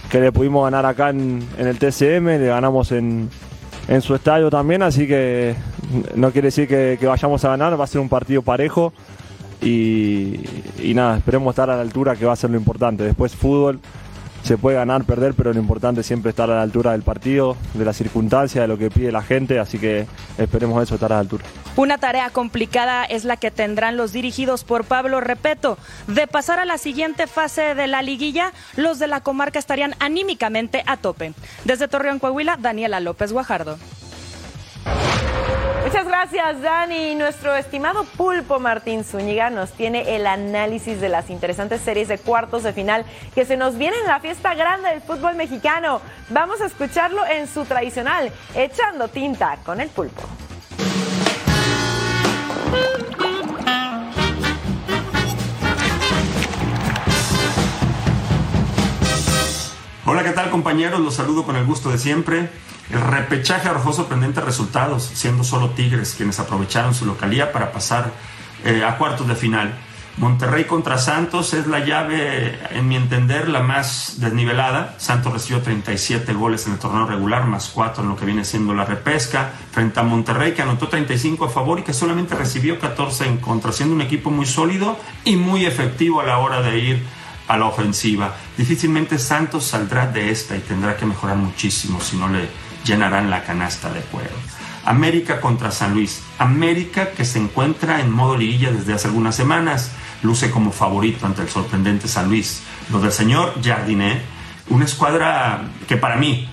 que 0.10 0.20
le 0.20 0.32
pudimos 0.32 0.66
ganar 0.66 0.86
acá 0.86 1.10
en, 1.10 1.48
el 1.58 1.80
TCM, 1.80 2.26
le 2.26 2.48
ganamos 2.48 2.92
en, 2.92 3.30
en, 3.88 4.02
su 4.02 4.14
estadio 4.14 4.50
también, 4.50 4.84
así 4.84 5.08
que 5.08 5.56
no 6.16 6.32
quiere 6.32 6.48
decir 6.48 6.68
que, 6.68 6.98
que, 7.00 7.08
vayamos 7.08 7.46
a 7.46 7.50
ganar, 7.50 7.80
va 7.80 7.86
a 7.86 7.88
ser 7.88 8.02
un 8.02 8.10
partido 8.10 8.42
parejo 8.42 8.92
y, 9.62 10.42
y 10.84 10.94
nada, 10.94 11.18
esperemos 11.18 11.54
estar 11.54 11.70
a 11.70 11.78
la 11.78 11.82
altura 11.82 12.16
que 12.16 12.26
va 12.26 12.34
a 12.34 12.36
ser 12.36 12.50
lo 12.50 12.58
importante. 12.58 13.04
Después 13.04 13.36
fútbol 13.36 13.80
se 14.46 14.60
puede 14.60 14.78
ganar, 14.78 15.06
perder, 15.06 15.34
pero 15.34 15.52
lo 15.52 15.60
importante 15.60 16.02
es 16.02 16.08
siempre 16.08 16.30
estar 16.30 16.52
a 16.52 16.56
la 16.56 16.62
altura 16.62 16.92
del 16.92 17.02
partido, 17.02 17.58
de 17.74 17.84
la 17.84 17.94
circunstancia, 17.94 18.62
de 18.62 18.68
lo 18.68 18.78
que 18.78 18.92
pide 18.92 19.12
la 19.12 19.24
gente, 19.24 19.58
así 19.58 19.80
que 19.80 20.06
esperemos 20.38 20.84
eso, 20.84 20.94
estar 20.94 21.12
a 21.12 21.16
la 21.16 21.22
altura. 21.22 21.44
Una 21.76 21.98
tarea 21.98 22.30
complicada 22.30 23.06
es 23.06 23.26
la 23.26 23.38
que 23.38 23.50
tendrán 23.50 23.98
los 23.98 24.14
dirigidos 24.14 24.64
por 24.64 24.84
Pablo 24.84 25.20
Repeto. 25.20 25.80
De 26.06 26.28
pasar 26.28 26.60
a 26.60 26.66
la 26.66 26.78
siguiente 26.78 27.26
fase 27.26 27.74
de 27.74 27.88
la 27.88 28.04
liguilla, 28.04 28.54
los 28.76 29.00
de 29.00 29.08
la 29.08 29.22
comarca 29.22 29.58
estarían 29.58 29.96
anímicamente 30.00 30.84
a 30.86 30.98
tope. 30.98 31.34
Desde 31.64 31.88
Torreón, 31.88 32.20
Coahuila, 32.20 32.58
Daniela 32.58 33.00
López 33.00 33.34
Guajardo. 33.34 33.80
Muchas 35.86 36.08
gracias, 36.08 36.64
Dani. 36.64 37.14
Nuestro 37.14 37.56
estimado 37.56 38.06
Pulpo 38.18 38.60
Martín 38.60 39.04
Zúñiga 39.04 39.52
nos 39.52 39.72
tiene 39.72 40.16
el 40.16 40.26
análisis 40.26 41.00
de 41.00 41.10
las 41.10 41.30
interesantes 41.30 41.80
series 41.82 42.08
de 42.08 42.18
cuartos 42.18 42.64
de 42.64 42.74
final 42.74 43.06
que 43.36 43.46
se 43.46 43.56
nos 43.56 43.78
viene 43.78 43.96
en 44.00 44.08
la 44.08 44.20
fiesta 44.20 44.56
grande 44.56 44.90
del 44.90 45.02
fútbol 45.02 45.36
mexicano. 45.36 46.02
Vamos 46.30 46.60
a 46.62 46.66
escucharlo 46.66 47.24
en 47.28 47.48
su 47.48 47.66
tradicional 47.66 48.32
Echando 48.56 49.10
Tinta 49.10 49.60
con 49.64 49.80
el 49.80 49.90
Pulpo. 49.90 50.24
Hola, 60.08 60.24
¿qué 60.24 60.32
tal 60.32 60.50
compañeros? 60.50 61.00
Los 61.00 61.14
saludo 61.14 61.46
con 61.46 61.56
el 61.56 61.66
gusto 61.66 61.92
de 61.92 62.00
siempre. 62.00 62.50
El 62.90 63.02
repechaje 63.02 63.68
arrojó 63.68 63.94
sorprendentes 63.94 64.44
resultados, 64.44 65.04
siendo 65.14 65.44
solo 65.44 65.72
Tigres 65.72 66.14
quienes 66.16 66.40
aprovecharon 66.40 66.94
su 66.94 67.06
localía 67.06 67.52
para 67.52 67.72
pasar 67.72 68.12
eh, 68.64 68.84
a 68.84 68.98
cuartos 68.98 69.28
de 69.28 69.36
final. 69.36 69.76
Monterrey 70.18 70.64
contra 70.64 70.98
Santos 70.98 71.54
es 71.54 71.68
la 71.68 71.80
llave, 71.80 72.58
en 72.72 72.88
mi 72.88 72.96
entender, 72.96 73.50
la 73.50 73.62
más 73.62 74.16
desnivelada. 74.20 74.96
Santos 74.98 75.34
recibió 75.34 75.62
37 75.62 76.34
goles 76.34 76.66
en 76.68 76.74
el 76.74 76.80
torneo 76.80 77.06
regular, 77.06 77.46
más 77.48 77.70
4 77.74 78.02
en 78.02 78.10
lo 78.10 78.16
que 78.16 78.24
viene 78.24 78.46
siendo 78.46 78.74
la 78.74 78.86
repesca, 78.86 79.52
frente 79.72 80.00
a 80.00 80.04
Monterrey 80.04 80.54
que 80.54 80.62
anotó 80.62 80.88
35 80.88 81.46
a 81.46 81.50
favor 81.50 81.80
y 81.80 81.84
que 81.84 81.92
solamente 81.92 82.34
recibió 82.34 82.80
14 82.80 83.26
en 83.26 83.38
contra, 83.40 83.74
siendo 83.74 83.94
un 83.94 84.02
equipo 84.02 84.32
muy 84.32 84.46
sólido 84.46 84.98
y 85.26 85.36
muy 85.36 85.66
efectivo 85.66 86.22
a 86.22 86.24
la 86.24 86.38
hora 86.38 86.62
de 86.62 86.80
ir 86.80 87.04
a 87.50 87.58
la 87.58 87.66
ofensiva. 87.66 88.36
Difícilmente 88.58 89.20
Santos 89.20 89.66
saldrá 89.66 90.08
de 90.08 90.32
esta 90.32 90.56
y 90.56 90.62
tendrá 90.62 90.96
que 90.96 91.06
mejorar 91.06 91.36
muchísimo 91.36 92.00
si 92.00 92.16
no 92.16 92.30
le 92.30 92.48
llenarán 92.86 93.30
la 93.30 93.44
canasta 93.44 93.92
de 93.92 94.02
juego. 94.04 94.36
América 94.86 95.42
contra 95.42 95.72
San 95.72 95.94
Luis. 95.94 96.22
América 96.38 97.10
que 97.12 97.26
se 97.26 97.40
encuentra 97.40 98.00
en 98.00 98.12
modo 98.12 98.38
liguilla 98.38 98.72
desde 98.72 98.94
hace 98.94 99.08
algunas 99.08 99.36
semanas, 99.36 99.92
luce 100.22 100.52
como 100.52 100.72
favorito 100.72 101.26
ante 101.26 101.42
el 101.42 101.50
sorprendente 101.50 102.08
San 102.08 102.30
Luis. 102.30 102.62
Lo 102.92 103.00
del 103.00 103.12
señor 103.12 103.54
Jardiné, 103.64 104.22
una 104.70 104.86
escuadra 104.86 105.64
que 105.88 105.98
para 105.98 106.18
mí 106.18 106.48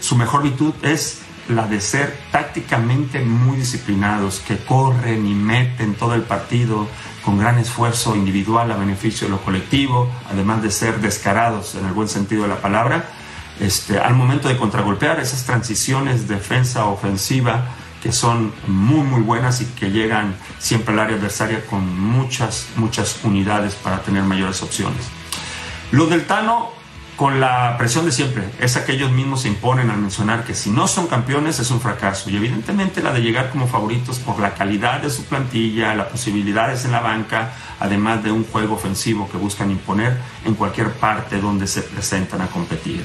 su 0.00 0.16
mejor 0.16 0.42
virtud 0.42 0.74
es 0.82 1.22
la 1.48 1.66
de 1.66 1.80
ser 1.80 2.14
tácticamente 2.30 3.20
muy 3.20 3.56
disciplinados, 3.56 4.40
que 4.40 4.58
corren 4.58 5.26
y 5.26 5.34
meten 5.34 5.94
todo 5.94 6.14
el 6.14 6.22
partido 6.22 6.86
con 7.24 7.38
gran 7.38 7.58
esfuerzo 7.58 8.14
individual 8.14 8.70
a 8.70 8.76
beneficio 8.76 9.26
de 9.26 9.30
lo 9.30 9.40
colectivo, 9.40 10.10
además 10.30 10.62
de 10.62 10.70
ser 10.70 11.00
descarados 11.00 11.74
en 11.74 11.86
el 11.86 11.92
buen 11.92 12.08
sentido 12.08 12.42
de 12.42 12.48
la 12.48 12.60
palabra 12.60 13.08
este, 13.60 13.98
al 13.98 14.14
momento 14.14 14.48
de 14.48 14.56
contragolpear 14.56 15.20
esas 15.20 15.44
transiciones 15.44 16.28
defensa-ofensiva 16.28 17.66
que 18.02 18.12
son 18.12 18.52
muy 18.68 19.02
muy 19.02 19.22
buenas 19.22 19.60
y 19.60 19.66
que 19.66 19.90
llegan 19.90 20.36
siempre 20.58 20.94
al 20.94 21.00
área 21.00 21.16
adversaria 21.16 21.66
con 21.66 21.98
muchas 21.98 22.68
muchas 22.76 23.18
unidades 23.24 23.74
para 23.74 24.02
tener 24.02 24.22
mayores 24.22 24.62
opciones. 24.62 25.08
Los 25.90 26.08
del 26.10 26.26
Tano 26.26 26.78
con 27.18 27.40
la 27.40 27.76
presión 27.76 28.04
de 28.04 28.12
siempre, 28.12 28.44
es 28.60 28.78
que 28.78 28.92
ellos 28.92 29.10
mismos 29.10 29.42
se 29.42 29.48
imponen 29.48 29.90
al 29.90 29.98
mencionar 29.98 30.44
que 30.44 30.54
si 30.54 30.70
no 30.70 30.86
son 30.86 31.08
campeones 31.08 31.58
es 31.58 31.72
un 31.72 31.80
fracaso 31.80 32.30
y 32.30 32.36
evidentemente 32.36 33.02
la 33.02 33.12
de 33.12 33.20
llegar 33.20 33.50
como 33.50 33.66
favoritos 33.66 34.20
por 34.20 34.38
la 34.38 34.54
calidad 34.54 35.02
de 35.02 35.10
su 35.10 35.24
plantilla, 35.24 35.96
las 35.96 36.06
posibilidades 36.06 36.84
en 36.84 36.92
la 36.92 37.00
banca, 37.00 37.54
además 37.80 38.22
de 38.22 38.30
un 38.30 38.44
juego 38.44 38.76
ofensivo 38.76 39.28
que 39.28 39.36
buscan 39.36 39.68
imponer 39.68 40.16
en 40.44 40.54
cualquier 40.54 40.92
parte 40.92 41.40
donde 41.40 41.66
se 41.66 41.82
presentan 41.82 42.40
a 42.40 42.46
competir. 42.46 43.04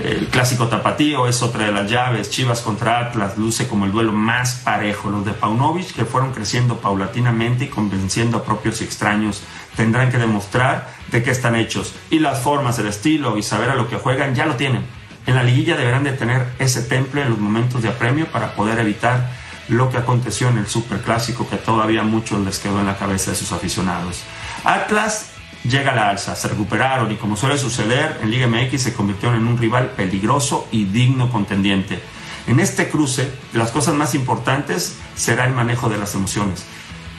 El 0.00 0.26
clásico 0.26 0.66
tapatío 0.66 1.28
es 1.28 1.40
otra 1.42 1.66
de 1.66 1.72
las 1.72 1.88
llaves. 1.88 2.28
Chivas 2.28 2.62
contra 2.62 2.98
Atlas 2.98 3.38
luce 3.38 3.68
como 3.68 3.84
el 3.84 3.92
duelo 3.92 4.12
más 4.12 4.56
parejo. 4.56 5.08
Los 5.08 5.24
de 5.24 5.32
Paunovic, 5.32 5.94
que 5.94 6.04
fueron 6.04 6.32
creciendo 6.32 6.78
paulatinamente 6.78 7.66
y 7.66 7.68
convenciendo 7.68 8.38
a 8.38 8.44
propios 8.44 8.80
y 8.80 8.84
extraños, 8.84 9.42
tendrán 9.76 10.10
que 10.10 10.18
demostrar 10.18 10.88
de 11.12 11.22
qué 11.22 11.30
están 11.30 11.54
hechos. 11.54 11.94
Y 12.10 12.18
las 12.18 12.40
formas, 12.40 12.78
el 12.80 12.88
estilo 12.88 13.38
y 13.38 13.42
saber 13.44 13.70
a 13.70 13.76
lo 13.76 13.88
que 13.88 13.96
juegan 13.96 14.34
ya 14.34 14.46
lo 14.46 14.56
tienen. 14.56 14.84
En 15.26 15.36
la 15.36 15.44
liguilla 15.44 15.76
deberán 15.76 16.02
de 16.02 16.12
tener 16.12 16.44
ese 16.58 16.82
temple 16.82 17.22
en 17.22 17.30
los 17.30 17.38
momentos 17.38 17.80
de 17.82 17.88
apremio 17.88 18.26
para 18.26 18.54
poder 18.54 18.80
evitar 18.80 19.30
lo 19.68 19.90
que 19.90 19.96
aconteció 19.96 20.48
en 20.48 20.58
el 20.58 20.66
superclásico 20.66 21.48
que 21.48 21.56
todavía 21.56 22.02
muchos 22.02 22.44
les 22.44 22.58
quedó 22.58 22.80
en 22.80 22.86
la 22.86 22.98
cabeza 22.98 23.30
de 23.30 23.36
sus 23.36 23.52
aficionados. 23.52 24.22
Atlas 24.64 25.33
llega 25.64 25.94
la 25.94 26.10
alza, 26.10 26.36
se 26.36 26.48
recuperaron 26.48 27.10
y 27.10 27.16
como 27.16 27.36
suele 27.36 27.58
suceder 27.58 28.18
en 28.22 28.30
Liga 28.30 28.46
MX 28.46 28.82
se 28.82 28.94
convirtieron 28.94 29.38
en 29.38 29.46
un 29.46 29.58
rival 29.58 29.90
peligroso 29.90 30.68
y 30.70 30.84
digno 30.84 31.30
contendiente. 31.30 32.00
En 32.46 32.60
este 32.60 32.88
cruce, 32.88 33.32
las 33.54 33.70
cosas 33.70 33.94
más 33.94 34.14
importantes 34.14 34.96
será 35.16 35.46
el 35.46 35.54
manejo 35.54 35.88
de 35.88 35.98
las 35.98 36.14
emociones. 36.14 36.64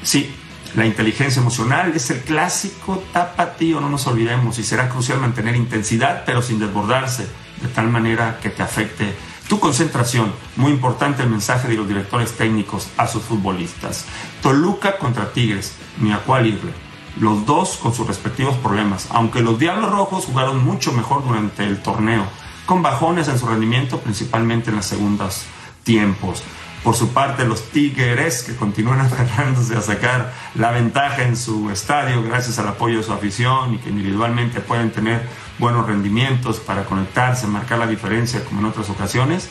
Sí, 0.03 0.33
La 0.75 0.85
inteligencia 0.85 1.41
emocional 1.41 1.93
es 1.95 2.09
el 2.11 2.19
clásico 2.19 3.01
tapatío, 3.13 3.79
no 3.79 3.89
nos 3.89 4.07
olvidemos, 4.07 4.59
y 4.59 4.63
será 4.63 4.89
crucial 4.89 5.21
mantener 5.21 5.55
intensidad, 5.55 6.23
pero 6.25 6.41
sin 6.41 6.59
desbordarse, 6.59 7.25
de 7.61 7.69
tal 7.69 7.87
manera 7.87 8.39
que 8.41 8.49
te 8.49 8.61
afecte 8.61 9.15
tu 9.47 9.57
concentración. 9.61 10.33
Muy 10.57 10.71
importante 10.73 11.23
el 11.23 11.29
mensaje 11.29 11.69
de 11.69 11.75
los 11.75 11.87
directores 11.87 12.33
técnicos 12.33 12.89
a 12.97 13.07
sus 13.07 13.23
futbolistas. 13.23 14.03
Toluca 14.41 14.97
contra 14.97 15.31
Tigres, 15.31 15.75
ni 16.01 16.11
a 16.11 16.19
cuál 16.19 16.47
irle. 16.47 16.84
Los 17.17 17.45
dos 17.45 17.77
con 17.77 17.93
sus 17.93 18.05
respectivos 18.05 18.57
problemas, 18.57 19.07
aunque 19.09 19.39
los 19.39 19.57
Diablos 19.57 19.89
Rojos 19.89 20.25
jugaron 20.25 20.65
mucho 20.65 20.91
mejor 20.91 21.23
durante 21.25 21.63
el 21.63 21.81
torneo, 21.81 22.25
con 22.65 22.81
bajones 22.81 23.29
en 23.29 23.39
su 23.39 23.47
rendimiento, 23.47 23.99
principalmente 23.99 24.69
en 24.69 24.75
las 24.75 24.85
segundas 24.85 25.45
tiempos. 25.83 26.43
Por 26.83 26.93
su 26.93 27.13
parte, 27.13 27.45
los 27.45 27.71
Tigres, 27.71 28.43
que 28.43 28.57
continúan 28.57 28.99
aferrándose 29.01 29.77
a 29.77 29.81
sacar 29.81 30.33
la 30.55 30.71
ventaja 30.71 31.23
en 31.23 31.37
su 31.37 31.69
estadio 31.69 32.21
gracias 32.21 32.59
al 32.59 32.67
apoyo 32.67 32.97
de 32.97 33.03
su 33.03 33.13
afición 33.13 33.75
y 33.75 33.77
que 33.77 33.91
individualmente 33.91 34.59
pueden 34.59 34.91
tener 34.91 35.25
buenos 35.57 35.87
rendimientos 35.87 36.59
para 36.59 36.83
conectarse, 36.83 37.47
marcar 37.47 37.79
la 37.79 37.87
diferencia 37.87 38.43
como 38.43 38.59
en 38.59 38.65
otras 38.65 38.89
ocasiones. 38.89 39.49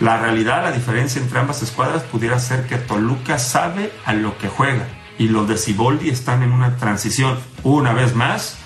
La 0.00 0.16
realidad, 0.16 0.62
la 0.62 0.72
diferencia 0.72 1.20
entre 1.20 1.38
ambas 1.38 1.62
escuadras 1.62 2.04
pudiera 2.04 2.38
ser 2.38 2.66
que 2.66 2.78
Toluca 2.78 3.38
sabe 3.38 3.92
a 4.06 4.14
lo 4.14 4.38
que 4.38 4.48
juega 4.48 4.86
y 5.20 5.28
los 5.28 5.46
de 5.46 5.58
Ciboldi 5.58 6.08
están 6.08 6.42
en 6.42 6.50
una 6.50 6.78
transición 6.78 7.38
una 7.62 7.92
vez 7.92 8.14
más 8.14 8.56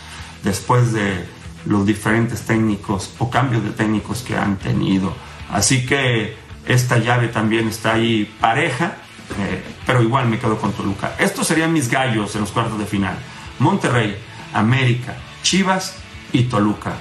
después 0.44 0.92
de 0.92 1.26
los 1.66 1.84
diferentes 1.84 2.42
técnicos 2.42 3.12
o 3.18 3.28
cambios 3.28 3.64
de 3.64 3.70
técnicos 3.70 4.22
que 4.22 4.36
han 4.36 4.56
tenido. 4.56 5.12
Así 5.50 5.84
que 5.84 6.36
esta 6.64 6.98
llave 6.98 7.26
también 7.26 7.66
está 7.66 7.94
ahí 7.94 8.32
pareja, 8.40 8.98
eh, 9.36 9.64
pero 9.84 10.00
igual 10.00 10.28
me 10.28 10.38
quedo 10.38 10.56
con 10.56 10.72
Toluca. 10.72 11.16
Estos 11.18 11.48
serían 11.48 11.72
mis 11.72 11.90
gallos 11.90 12.36
en 12.36 12.42
los 12.42 12.52
cuartos 12.52 12.78
de 12.78 12.86
final. 12.86 13.16
Monterrey, 13.58 14.16
América, 14.52 15.16
Chivas 15.42 15.96
y 16.32 16.44
Toluca. 16.44 16.92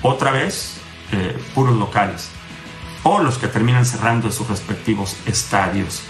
Otra 0.00 0.30
vez, 0.30 0.78
eh, 1.12 1.36
puros 1.54 1.76
locales. 1.76 2.30
O 3.02 3.18
los 3.18 3.36
que 3.36 3.48
terminan 3.48 3.84
cerrando 3.84 4.28
en 4.28 4.32
sus 4.32 4.48
respectivos 4.48 5.18
estadios. 5.26 6.00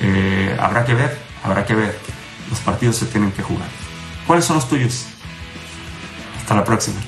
Eh, 0.00 0.56
habrá 0.60 0.84
que 0.84 0.94
ver, 0.94 1.18
habrá 1.42 1.66
que 1.66 1.74
ver. 1.74 2.23
Los 2.50 2.60
partidos 2.60 2.96
se 2.96 3.06
tienen 3.06 3.32
que 3.32 3.42
jugar. 3.42 3.68
¿Cuáles 4.26 4.44
son 4.44 4.56
los 4.56 4.68
tuyos? 4.68 5.06
Hasta 6.40 6.54
la 6.54 6.64
próxima. 6.64 7.00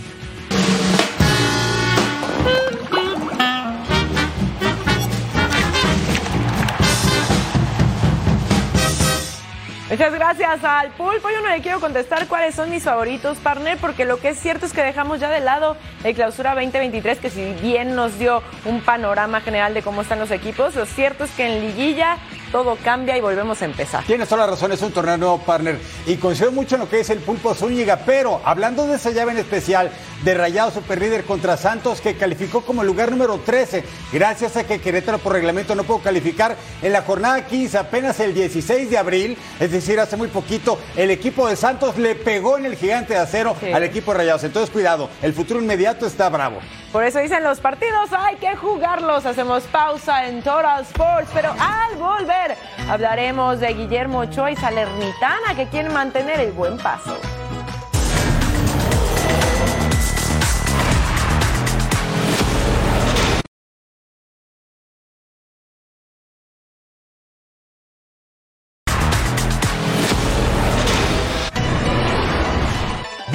Muchas 9.96 10.12
gracias 10.12 10.62
al 10.62 10.90
pulpo. 10.90 11.30
Yo 11.30 11.40
no 11.40 11.48
le 11.48 11.62
quiero 11.62 11.80
contestar 11.80 12.26
cuáles 12.26 12.54
son 12.54 12.68
mis 12.68 12.82
favoritos, 12.82 13.38
partner, 13.38 13.78
porque 13.78 14.04
lo 14.04 14.18
que 14.18 14.28
es 14.28 14.38
cierto 14.38 14.66
es 14.66 14.74
que 14.74 14.82
dejamos 14.82 15.20
ya 15.20 15.30
de 15.30 15.40
lado 15.40 15.74
el 16.04 16.14
clausura 16.14 16.54
2023, 16.54 17.18
que 17.18 17.30
si 17.30 17.54
bien 17.62 17.94
nos 17.94 18.18
dio 18.18 18.42
un 18.66 18.82
panorama 18.82 19.40
general 19.40 19.72
de 19.72 19.80
cómo 19.80 20.02
están 20.02 20.18
los 20.18 20.30
equipos, 20.30 20.74
lo 20.74 20.84
cierto 20.84 21.24
es 21.24 21.30
que 21.30 21.46
en 21.46 21.62
liguilla 21.66 22.18
todo 22.56 22.78
cambia 22.82 23.18
y 23.18 23.20
volvemos 23.20 23.60
a 23.60 23.66
empezar. 23.66 24.02
Tienes 24.04 24.30
toda 24.30 24.46
la 24.46 24.52
razón, 24.52 24.72
es 24.72 24.80
un 24.80 24.90
torneo 24.90 25.18
nuevo, 25.18 25.38
partner. 25.40 25.78
Y 26.06 26.16
coincido 26.16 26.50
mucho 26.52 26.76
en 26.76 26.80
lo 26.80 26.88
que 26.88 27.00
es 27.00 27.10
el 27.10 27.18
Pulpo 27.18 27.54
Zúñiga, 27.54 27.98
pero 28.06 28.40
hablando 28.46 28.86
de 28.86 28.96
esa 28.96 29.10
llave 29.10 29.32
en 29.32 29.38
especial 29.38 29.90
de 30.24 30.32
Rayado 30.32 30.70
Superlíder 30.70 31.24
contra 31.24 31.58
Santos, 31.58 32.00
que 32.00 32.16
calificó 32.16 32.62
como 32.62 32.82
lugar 32.82 33.10
número 33.10 33.38
13, 33.44 33.84
gracias 34.10 34.56
a 34.56 34.64
que 34.64 34.80
Querétaro 34.80 35.18
por 35.18 35.34
reglamento 35.34 35.74
no 35.74 35.84
pudo 35.84 35.98
calificar 35.98 36.56
en 36.80 36.92
la 36.94 37.02
jornada 37.02 37.44
15, 37.44 37.76
apenas 37.76 38.18
el 38.20 38.32
16 38.32 38.88
de 38.88 38.96
abril, 38.96 39.36
es 39.60 39.70
decir, 39.70 40.00
hace 40.00 40.16
muy 40.16 40.28
poquito, 40.28 40.78
el 40.96 41.10
equipo 41.10 41.46
de 41.46 41.56
Santos 41.56 41.98
le 41.98 42.14
pegó 42.14 42.56
en 42.56 42.64
el 42.64 42.76
gigante 42.76 43.12
de 43.12 43.18
acero 43.20 43.54
Sí. 43.60 43.70
al 43.70 43.82
equipo 43.84 44.12
de 44.12 44.18
Rayados. 44.18 44.44
Entonces, 44.44 44.70
cuidado, 44.70 45.10
el 45.20 45.34
futuro 45.34 45.60
inmediato 45.60 46.06
está 46.06 46.30
bravo. 46.30 46.56
Por 46.90 47.04
eso 47.04 47.18
dicen 47.18 47.44
los 47.44 47.60
partidos, 47.60 48.08
hay 48.16 48.36
que 48.36 48.56
jugarlos. 48.56 49.26
Hacemos 49.26 49.64
pausa 49.64 50.26
en 50.28 50.42
Total 50.42 50.80
Sports, 50.82 51.28
pero 51.34 51.50
al 51.58 51.96
volver 51.96 52.45
hablaremos 52.88 53.60
de 53.60 53.74
Guillermo 53.74 54.20
Ochoa 54.20 54.50
y 54.50 54.56
Salernitana 54.56 55.54
que 55.56 55.66
quieren 55.68 55.92
mantener 55.92 56.40
el 56.40 56.52
buen 56.52 56.78
paso. 56.78 57.16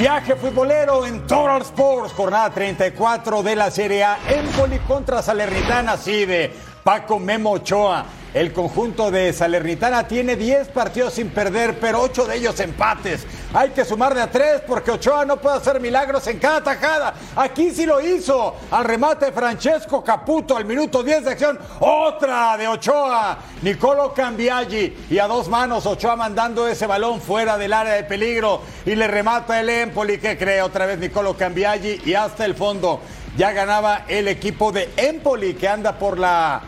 Viaje 0.02 0.34
futbolero 0.34 1.06
en 1.06 1.24
Total 1.28 1.62
Sports, 1.62 2.12
jornada 2.12 2.50
34 2.50 3.42
de 3.44 3.54
la 3.54 3.70
Serie 3.70 4.02
A. 4.02 4.18
Empoli 4.26 4.80
contra 4.80 5.22
Salernitana, 5.22 5.96
sí, 5.96 6.24
de 6.24 6.52
Paco 6.82 7.18
Memo 7.18 7.52
Ochoa. 7.52 8.04
El 8.34 8.54
conjunto 8.54 9.10
de 9.10 9.30
Salernitana 9.34 10.08
tiene 10.08 10.36
10 10.36 10.68
partidos 10.68 11.12
sin 11.12 11.28
perder, 11.28 11.78
pero 11.78 12.00
8 12.00 12.24
de 12.24 12.36
ellos 12.38 12.58
empates. 12.60 13.26
Hay 13.52 13.70
que 13.70 13.84
sumar 13.84 14.14
de 14.14 14.22
a 14.22 14.30
3 14.30 14.62
porque 14.66 14.90
Ochoa 14.90 15.26
no 15.26 15.36
puede 15.36 15.58
hacer 15.58 15.78
milagros 15.78 16.26
en 16.28 16.38
cada 16.38 16.62
tajada. 16.62 17.12
Aquí 17.36 17.70
sí 17.70 17.84
lo 17.84 18.00
hizo. 18.00 18.54
Al 18.70 18.84
remate 18.84 19.32
Francesco 19.32 20.02
Caputo 20.02 20.56
al 20.56 20.64
minuto 20.64 21.02
10 21.02 21.24
de 21.24 21.30
acción. 21.30 21.58
Otra 21.80 22.56
de 22.56 22.68
Ochoa. 22.68 23.36
Nicolo 23.60 24.14
Cambiaggi. 24.14 24.96
Y 25.10 25.18
a 25.18 25.26
dos 25.26 25.48
manos 25.48 25.84
Ochoa 25.84 26.16
mandando 26.16 26.66
ese 26.66 26.86
balón 26.86 27.20
fuera 27.20 27.58
del 27.58 27.74
área 27.74 27.92
de 27.92 28.04
peligro. 28.04 28.62
Y 28.86 28.94
le 28.94 29.08
remata 29.08 29.60
el 29.60 29.68
Empoli 29.68 30.16
que 30.16 30.38
cree 30.38 30.62
otra 30.62 30.86
vez 30.86 30.98
Nicolo 30.98 31.36
Cambiaggi. 31.36 32.00
Y 32.06 32.14
hasta 32.14 32.46
el 32.46 32.54
fondo 32.54 33.02
ya 33.36 33.52
ganaba 33.52 34.04
el 34.08 34.28
equipo 34.28 34.72
de 34.72 34.90
Empoli 34.96 35.54
que 35.54 35.68
anda 35.68 35.98
por 35.98 36.18
la 36.18 36.60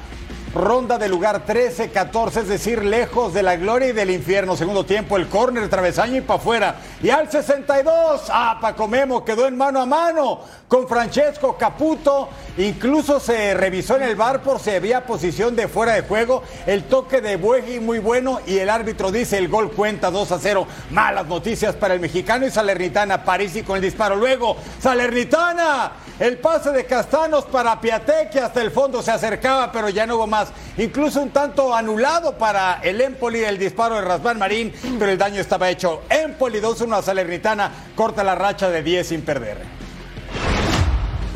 ronda 0.55 0.99
de 0.99 1.09
lugar 1.09 1.45
13-14, 1.45 2.43
es 2.43 2.49
decir, 2.49 2.85
lejos 2.85 3.35
de 3.35 3.43
la 3.43 3.57
gloria 3.57 3.89
y 3.89 3.93
del 3.93 4.11
infierno. 4.11 4.57
Segundo 4.57 4.85
tiempo, 4.87 5.17
el 5.17 5.29
córner, 5.29 5.69
travesaño 5.69 6.17
y 6.17 6.21
para 6.21 6.41
afuera. 6.41 6.77
Y 7.03 7.11
al 7.11 7.31
62, 7.31 8.23
ah, 8.31 8.59
Paco 8.61 8.87
Memo 8.87 9.25
quedó 9.25 9.47
en 9.47 9.57
mano 9.57 9.81
a 9.81 9.87
mano 9.87 10.41
con 10.69 10.89
Francesco 10.89 11.57
Caputo. 11.59 12.29
Incluso 12.57 13.19
se 13.19 13.55
revisó 13.55 13.97
en 13.97 14.05
el 14.05 14.17
bar 14.17 14.43
por 14.43 14.61
si 14.61 14.71
había 14.71 15.05
posición 15.05 15.57
de 15.57 15.69
fuera 15.69 15.95
de 15.95 16.03
juego. 16.03 16.43
El 16.67 16.85
toque 16.85 17.21
de 17.21 17.37
Buegi 17.37 17.81
muy 17.81 17.99
bueno 17.99 18.41
y 18.47 18.59
el 18.59 18.71
árbitro 18.71 19.11
dice 19.11 19.39
el 19.39 19.49
gol 19.49 19.73
cuenta 19.73 20.11
2 20.11 20.33
a 20.33 20.39
0. 20.39 20.67
Malas 20.91 21.27
noticias 21.27 21.75
para 21.75 21.95
el 21.95 22.01
mexicano 22.01 22.47
y 22.47 22.51
Salernitana. 22.51 23.25
Parisi 23.25 23.63
con 23.63 23.77
el 23.77 23.83
disparo. 23.83 24.17
Luego, 24.17 24.57
Salernitana. 24.81 25.93
El 26.21 26.39
pase 26.39 26.71
de 26.71 26.87
Castanos 26.87 27.45
para 27.45 27.81
Piatek 27.81 28.31
que 28.31 28.39
hasta 28.39 28.63
el 28.63 28.71
fondo 28.71 29.03
se 29.03 29.11
acercaba, 29.11 29.73
pero 29.73 29.89
ya 29.89 30.07
no 30.07 30.15
hubo 30.15 30.29
más. 30.29 30.49
Incluso 30.79 31.21
un 31.21 31.31
tanto 31.31 31.75
anulado 31.75 32.39
para 32.39 32.81
el 32.83 33.01
Empoli 33.01 33.43
el 33.43 33.59
disparo 33.59 33.97
de 33.97 34.03
Rasván 34.03 34.39
Marín, 34.39 34.73
pero 34.97 35.11
el 35.11 35.19
daño 35.19 35.41
estaba 35.41 35.69
hecho. 35.71 36.03
Empoli 36.09 36.61
2-1 36.61 36.99
a 36.99 37.03
Salernitana, 37.03 37.73
corta 37.97 38.23
la 38.23 38.37
racha 38.37 38.71
de 38.71 38.85
10 38.85 39.09
sin 39.09 39.23
perder. 39.23 39.84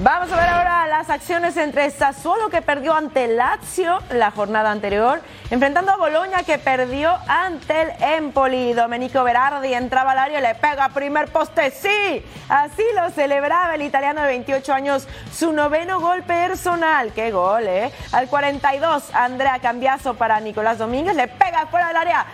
Vamos 0.01 0.31
a 0.31 0.37
ver 0.37 0.49
ahora 0.49 0.87
las 0.87 1.11
acciones 1.11 1.57
entre 1.57 1.91
Sassuolo 1.91 2.51
que 2.51 2.63
perdió 2.63 2.95
ante 2.95 3.27
Lazio 3.27 3.99
la 4.11 4.31
jornada 4.31 4.71
anterior, 4.71 5.21
enfrentando 5.51 5.91
a 5.91 5.97
Boloña 5.97 6.45
que 6.45 6.57
perdió 6.57 7.19
ante 7.27 7.83
el 7.83 7.91
Empoli. 8.01 8.75
Domenico 8.75 9.25
Berardi 9.25 9.75
entraba 9.75 10.13
al 10.13 10.19
área 10.19 10.39
y 10.39 10.43
le 10.43 10.55
pega 10.55 10.89
primer 10.91 11.27
poste, 11.33 11.73
sí. 11.73 12.25
Así 12.49 12.85
lo 12.95 13.11
celebraba 13.11 13.75
el 13.75 13.83
italiano 13.83 14.21
de 14.21 14.29
28 14.29 14.73
años, 14.73 15.09
su 15.33 15.53
noveno 15.53 15.99
gol 15.99 16.23
personal. 16.23 17.13
Qué 17.13 17.33
gol, 17.33 17.67
¿eh? 17.67 17.91
Al 18.13 18.29
42, 18.29 19.13
Andrea 19.13 19.59
Cambiaso 19.59 20.15
para 20.15 20.39
Nicolás 20.39 20.79
Domínguez, 20.79 21.17
le 21.17 21.27
pega 21.27 21.67
fuera 21.67 21.89
del 21.89 21.97
área. 21.97 22.25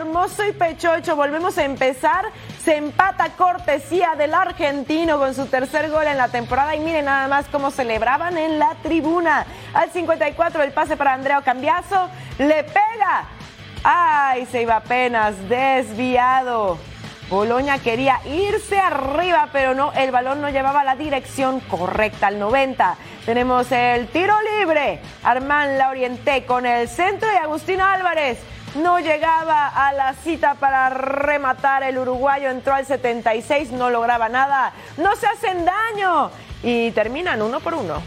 Hermoso 0.00 0.46
y 0.46 0.52
pechocho. 0.52 1.16
Volvemos 1.16 1.58
a 1.58 1.64
empezar. 1.64 2.26
Se 2.64 2.76
empata 2.76 3.30
cortesía 3.36 4.14
del 4.16 4.34
argentino 4.34 5.18
con 5.18 5.34
su 5.34 5.46
tercer 5.46 5.90
gol 5.90 6.06
en 6.06 6.16
la 6.16 6.28
temporada. 6.28 6.74
Y 6.74 6.80
miren 6.80 7.06
nada 7.06 7.28
más 7.28 7.46
cómo 7.48 7.70
celebraban 7.70 8.38
en 8.38 8.58
la 8.58 8.76
tribuna. 8.82 9.46
Al 9.74 9.90
54 9.90 10.62
el 10.62 10.72
pase 10.72 10.96
para 10.96 11.12
Andrea 11.12 11.42
Cambiaso. 11.42 12.08
Le 12.38 12.64
pega. 12.64 13.24
¡Ay! 13.82 14.46
Se 14.46 14.62
iba 14.62 14.76
apenas 14.76 15.34
desviado. 15.48 16.78
Boloña 17.28 17.78
quería 17.78 18.20
irse 18.26 18.78
arriba, 18.78 19.50
pero 19.52 19.74
no, 19.74 19.92
el 19.92 20.10
balón 20.10 20.40
no 20.40 20.50
llevaba 20.50 20.82
la 20.82 20.96
dirección 20.96 21.60
correcta 21.60 22.26
al 22.26 22.40
90. 22.40 22.96
Tenemos 23.24 23.70
el 23.70 24.08
tiro 24.08 24.34
libre. 24.58 25.00
Armán 25.22 25.78
la 25.78 25.90
orienté 25.90 26.44
con 26.44 26.66
el 26.66 26.88
centro 26.88 27.28
y 27.32 27.36
Agustín 27.36 27.80
Álvarez 27.80 28.38
no 28.74 28.98
llegaba 29.00 29.68
a 29.68 29.92
la 29.92 30.14
cita 30.14 30.54
para 30.54 30.90
rematar. 30.90 31.82
El 31.82 31.98
uruguayo 31.98 32.50
entró 32.50 32.74
al 32.74 32.86
76, 32.86 33.72
no 33.72 33.90
lograba 33.90 34.28
nada. 34.28 34.72
No 34.96 35.16
se 35.16 35.26
hacen 35.26 35.64
daño 35.64 36.30
y 36.62 36.90
terminan 36.92 37.42
uno 37.42 37.60
por 37.60 37.74
uno. 37.74 38.02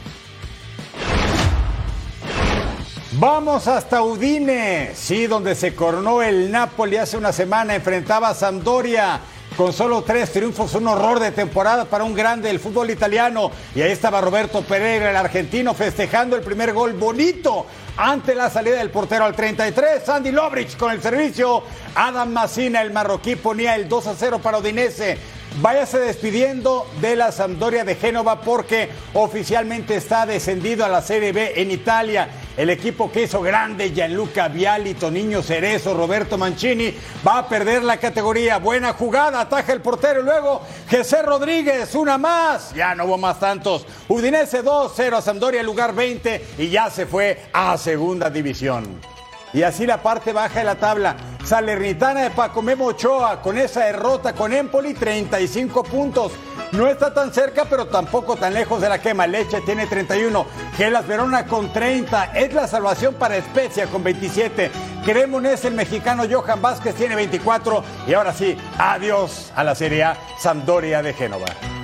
Vamos 3.14 3.68
hasta 3.68 4.02
Udine, 4.02 4.92
sí, 4.96 5.28
donde 5.28 5.54
se 5.54 5.76
coronó 5.76 6.24
el 6.24 6.52
Napoli 6.52 6.98
hace 6.98 7.16
una 7.16 7.32
semana, 7.32 7.76
enfrentaba 7.76 8.30
a 8.30 8.34
Sampdoria. 8.34 9.20
Con 9.58 9.72
solo 9.72 10.02
tres 10.02 10.32
triunfos, 10.32 10.74
un 10.74 10.88
horror 10.88 11.20
de 11.20 11.32
temporada 11.32 11.86
para 11.86 12.04
un 12.04 12.16
grande 12.16 12.48
del 12.48 12.60
fútbol 12.60 12.90
italiano. 12.90 13.52
Y 13.76 13.82
ahí 13.82 13.92
estaba 13.92 14.20
Roberto 14.20 14.64
Pereira, 14.64 15.12
el 15.12 15.16
argentino, 15.16 15.76
festejando 15.76 16.36
el 16.36 16.42
primer 16.42 16.74
gol 16.74 16.94
bonito 16.94 17.68
ante 17.96 18.34
la 18.34 18.50
salida 18.50 18.78
del 18.78 18.90
portero 18.90 19.26
al 19.26 19.36
33. 19.36 20.04
Sandy 20.04 20.32
Lobrich 20.32 20.76
con 20.76 20.92
el 20.92 21.04
servicio. 21.04 21.62
Adam 21.94 22.32
Massina, 22.32 22.82
el 22.82 22.92
marroquí, 22.92 23.36
ponía 23.36 23.76
el 23.76 23.88
2 23.88 24.08
a 24.08 24.16
0 24.16 24.40
para 24.42 24.58
Udinese. 24.58 25.20
Váyase 25.62 26.00
despidiendo 26.00 26.88
de 27.00 27.16
la 27.16 27.32
Sampdoria 27.32 27.84
de 27.84 27.94
Génova 27.94 28.42
porque 28.42 28.90
oficialmente 29.14 29.96
está 29.96 30.26
descendido 30.26 30.84
a 30.84 30.90
la 30.90 31.04
Serie 31.04 31.32
B 31.32 31.62
en 31.62 31.70
Italia. 31.70 32.28
El 32.56 32.70
equipo 32.70 33.12
que 33.12 33.24
hizo 33.24 33.42
grande, 33.42 33.92
Gianluca 33.92 34.48
Viali, 34.48 34.94
Toniño 34.94 35.42
Cerezo, 35.42 35.96
Roberto 35.96 36.38
Mancini, 36.38 36.94
va 37.26 37.40
a 37.40 37.50
perder 37.50 37.84
la 37.84 37.98
categoría. 37.98 38.60
Buena 38.60 38.94
jugada, 38.94 39.42
ataja 39.42 39.74
el 39.74 39.82
portero 39.82 40.22
y 40.22 40.24
luego 40.24 40.62
José 40.90 41.24
Rodríguez, 41.24 41.96
una 41.96 42.20
más. 42.20 42.74
Ya 42.76 42.94
no 42.94 43.06
hubo 43.06 43.18
más 43.18 43.40
tantos. 43.40 43.88
Udinese 44.08 44.64
2-0 44.64 45.18
a 45.18 45.22
Sampdoria, 45.22 45.64
lugar 45.64 45.96
20 45.96 46.46
y 46.60 46.70
ya 46.70 46.92
se 46.92 47.08
fue 47.08 47.46
a 47.54 47.76
segunda 47.78 48.30
división. 48.30 49.13
Y 49.54 49.64
así 49.64 49.86
la 49.86 50.02
parte 50.02 50.34
baja 50.34 50.60
de 50.60 50.66
la 50.66 50.76
tabla. 50.76 51.16
Salernitana 51.46 52.22
de 52.22 52.30
Paco 52.32 52.62
Memo 52.62 52.86
Ochoa 52.86 53.42
con 53.42 53.58
esa 53.58 53.86
derrota 53.86 54.34
con 54.34 54.54
Empoli, 54.54 54.94
35 54.94 55.84
puntos. 55.84 56.32
No 56.72 56.88
está 56.88 57.14
tan 57.14 57.34
cerca, 57.34 57.66
pero 57.70 57.88
tampoco 57.88 58.36
tan 58.36 58.54
lejos 58.54 58.82
de 58.82 58.90
la 58.90 59.00
quema. 59.00 59.28
Leche 59.28 59.62
tiene 59.62 59.86
31. 59.86 60.46
Gelas 60.76 61.06
Verona 61.06 61.46
con 61.46 61.72
30. 61.72 62.32
Es 62.34 62.54
la 62.54 62.68
salvación 62.68 63.14
para 63.16 63.38
Especia 63.38 63.88
con 63.88 64.04
27. 64.04 64.72
Cremonés, 65.06 65.66
el 65.66 65.74
mexicano 65.74 66.24
Johan 66.30 66.62
Vázquez 66.62 66.96
tiene 66.96 67.16
24. 67.16 67.84
Y 68.08 68.14
ahora 68.14 68.34
sí, 68.34 68.58
adiós 68.80 69.52
a 69.56 69.64
la 69.64 69.76
Serie 69.76 70.04
A 70.04 70.18
Sampdoria 70.40 71.04
de 71.04 71.14
Génova. 71.14 71.83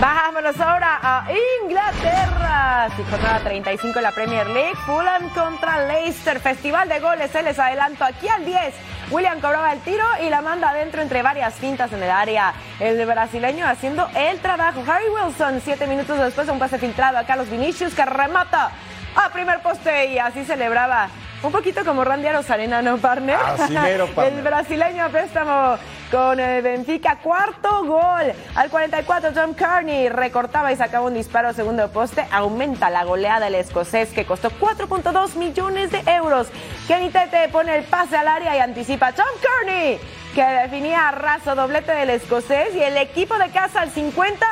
Vámonos 0.00 0.60
ahora 0.60 0.98
a 1.02 1.26
Inglaterra. 1.62 2.88
Sí, 2.96 3.02
jornada 3.08 3.40
35 3.40 3.98
en 3.98 4.02
la 4.02 4.10
Premier 4.10 4.46
League. 4.48 4.74
Fulham 4.84 5.28
contra 5.30 5.86
Leicester. 5.86 6.40
Festival 6.40 6.88
de 6.88 7.00
goles. 7.00 7.30
Se 7.30 7.42
les 7.42 7.58
adelanto 7.58 8.04
aquí 8.04 8.28
al 8.28 8.44
10. 8.44 8.74
William 9.10 9.40
cobraba 9.40 9.72
el 9.72 9.80
tiro 9.80 10.04
y 10.24 10.30
la 10.30 10.40
manda 10.40 10.70
adentro 10.70 11.00
entre 11.00 11.22
varias 11.22 11.54
fintas 11.54 11.92
en 11.92 12.02
el 12.02 12.10
área. 12.10 12.54
El 12.80 13.04
brasileño 13.06 13.66
haciendo 13.66 14.08
el 14.14 14.40
trabajo. 14.40 14.82
Harry 14.86 15.08
Wilson, 15.08 15.60
siete 15.62 15.86
minutos 15.86 16.18
después, 16.18 16.48
un 16.48 16.58
pase 16.58 16.78
filtrado 16.78 17.18
a 17.18 17.24
Carlos 17.24 17.48
Vinicius 17.48 17.94
que 17.94 18.04
remata 18.04 18.72
a 19.14 19.30
primer 19.30 19.60
poste 19.60 20.06
y 20.06 20.18
así 20.18 20.44
celebraba. 20.44 21.08
Un 21.42 21.52
poquito 21.52 21.84
como 21.84 22.04
Randy 22.04 22.26
Arozarena, 22.26 22.80
¿no, 22.80 22.96
partner? 22.96 23.36
Así 23.36 23.74
mero, 23.74 24.06
partner. 24.14 24.38
El 24.38 24.42
brasileño 24.42 25.04
a 25.04 25.08
préstamo 25.10 25.76
con 26.14 26.38
el 26.38 26.62
Benfica, 26.62 27.16
cuarto 27.16 27.84
gol. 27.84 28.32
Al 28.54 28.70
44, 28.70 29.32
John 29.34 29.52
Carney 29.52 30.08
recortaba 30.08 30.72
y 30.72 30.76
sacaba 30.76 31.06
un 31.06 31.14
disparo 31.14 31.52
segundo 31.52 31.88
poste. 31.88 32.24
Aumenta 32.30 32.88
la 32.88 33.02
goleada 33.02 33.46
del 33.46 33.56
escocés 33.56 34.10
que 34.10 34.24
costó 34.24 34.48
4.2 34.60 35.34
millones 35.34 35.90
de 35.90 36.04
euros. 36.06 36.46
Kenny 36.86 37.10
Tete 37.10 37.48
pone 37.48 37.76
el 37.76 37.82
pase 37.82 38.16
al 38.16 38.28
área 38.28 38.56
y 38.56 38.60
anticipa 38.60 39.12
John 39.16 39.26
Carney, 39.42 39.98
que 40.36 40.44
definía 40.44 41.08
a 41.08 41.10
raso 41.10 41.56
doblete 41.56 41.90
del 41.90 42.10
escocés. 42.10 42.76
Y 42.76 42.80
el 42.80 42.96
equipo 42.96 43.36
de 43.36 43.50
casa 43.50 43.80
al 43.80 43.90
50 43.90 44.46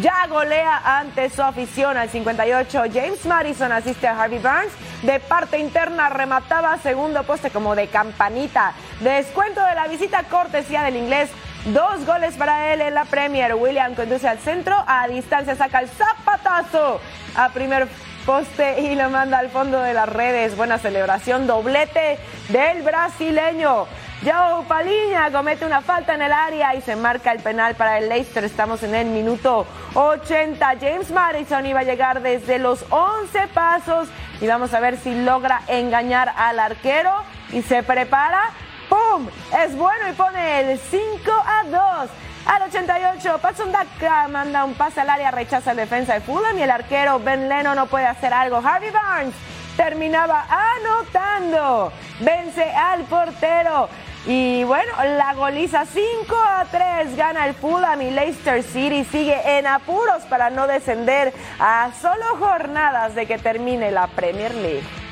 ya 0.00 0.26
golea 0.28 0.98
ante 0.98 1.30
su 1.30 1.42
afición 1.42 1.96
al 1.96 2.10
58. 2.10 2.82
James 2.92 3.24
Madison 3.26 3.72
asiste 3.72 4.06
a 4.06 4.20
Harvey 4.20 4.38
Barnes. 4.38 4.72
De 5.02 5.20
parte 5.20 5.58
interna 5.58 6.08
remataba 6.08 6.78
segundo 6.78 7.22
poste 7.24 7.50
como 7.50 7.74
de 7.76 7.86
campanita. 7.88 8.72
Descuento 9.00 9.64
de 9.64 9.74
la 9.74 9.86
visita 9.86 10.24
cortesía 10.24 10.82
del 10.82 10.96
inglés. 10.96 11.30
Dos 11.66 12.04
goles 12.04 12.34
para 12.34 12.72
él 12.72 12.80
en 12.80 12.94
la 12.94 13.04
Premier. 13.04 13.54
William 13.54 13.94
conduce 13.94 14.28
al 14.28 14.38
centro. 14.38 14.74
A 14.86 15.06
distancia 15.08 15.54
saca 15.54 15.80
el 15.80 15.88
zapatazo 15.88 17.00
a 17.36 17.48
primer 17.50 17.88
poste 18.26 18.80
y 18.80 18.94
lo 18.94 19.10
manda 19.10 19.38
al 19.38 19.50
fondo 19.50 19.80
de 19.80 19.94
las 19.94 20.08
redes. 20.08 20.56
Buena 20.56 20.78
celebración. 20.78 21.46
Doblete 21.46 22.18
del 22.48 22.82
brasileño. 22.82 23.86
Joe 24.24 24.64
Paliña 24.66 25.30
comete 25.30 25.66
una 25.66 25.82
falta 25.82 26.14
en 26.14 26.22
el 26.22 26.32
área 26.32 26.74
y 26.74 26.80
se 26.80 26.96
marca 26.96 27.30
el 27.30 27.40
penal 27.40 27.74
para 27.74 27.98
el 27.98 28.08
Leicester. 28.08 28.42
Estamos 28.42 28.82
en 28.82 28.94
el 28.94 29.08
minuto 29.08 29.66
80. 29.92 30.66
James 30.80 31.10
Madison 31.10 31.66
iba 31.66 31.80
a 31.80 31.84
llegar 31.84 32.22
desde 32.22 32.58
los 32.58 32.86
11 32.88 33.48
pasos 33.48 34.08
y 34.40 34.46
vamos 34.46 34.72
a 34.72 34.80
ver 34.80 34.96
si 34.96 35.14
logra 35.14 35.60
engañar 35.68 36.32
al 36.38 36.58
arquero 36.58 37.12
y 37.52 37.60
se 37.60 37.82
prepara. 37.82 38.48
¡Pum! 38.88 39.28
Es 39.62 39.76
bueno 39.76 40.08
y 40.08 40.12
pone 40.12 40.72
el 40.72 40.78
5 40.78 41.04
a 41.30 41.64
2. 41.64 42.10
Al 42.46 42.62
88, 42.62 43.38
Patson 43.42 43.72
Daka 43.72 44.28
manda 44.28 44.64
un 44.64 44.72
pase 44.72 45.02
al 45.02 45.10
área, 45.10 45.32
rechaza 45.32 45.72
el 45.72 45.76
defensa 45.76 46.14
de 46.14 46.20
Fulham 46.22 46.58
y 46.58 46.62
el 46.62 46.70
arquero 46.70 47.18
Ben 47.20 47.46
Leno 47.50 47.74
no 47.74 47.86
puede 47.88 48.06
hacer 48.06 48.32
algo. 48.32 48.56
Harvey 48.56 48.90
Barnes 48.90 49.34
terminaba 49.76 50.46
anotando. 50.48 51.92
Vence 52.20 52.64
al 52.70 53.02
portero. 53.02 53.90
Y 54.26 54.64
bueno, 54.64 54.92
la 55.04 55.34
goliza 55.34 55.84
5 55.84 56.34
a 56.34 56.64
3 56.70 57.14
gana 57.14 57.46
el 57.46 57.54
Fulham 57.54 58.00
y 58.00 58.10
Leicester 58.10 58.62
City 58.62 59.04
sigue 59.04 59.58
en 59.58 59.66
apuros 59.66 60.22
para 60.30 60.48
no 60.48 60.66
descender 60.66 61.34
a 61.58 61.90
solo 62.00 62.24
jornadas 62.38 63.14
de 63.14 63.26
que 63.26 63.36
termine 63.36 63.90
la 63.90 64.06
Premier 64.06 64.54
League. 64.54 65.03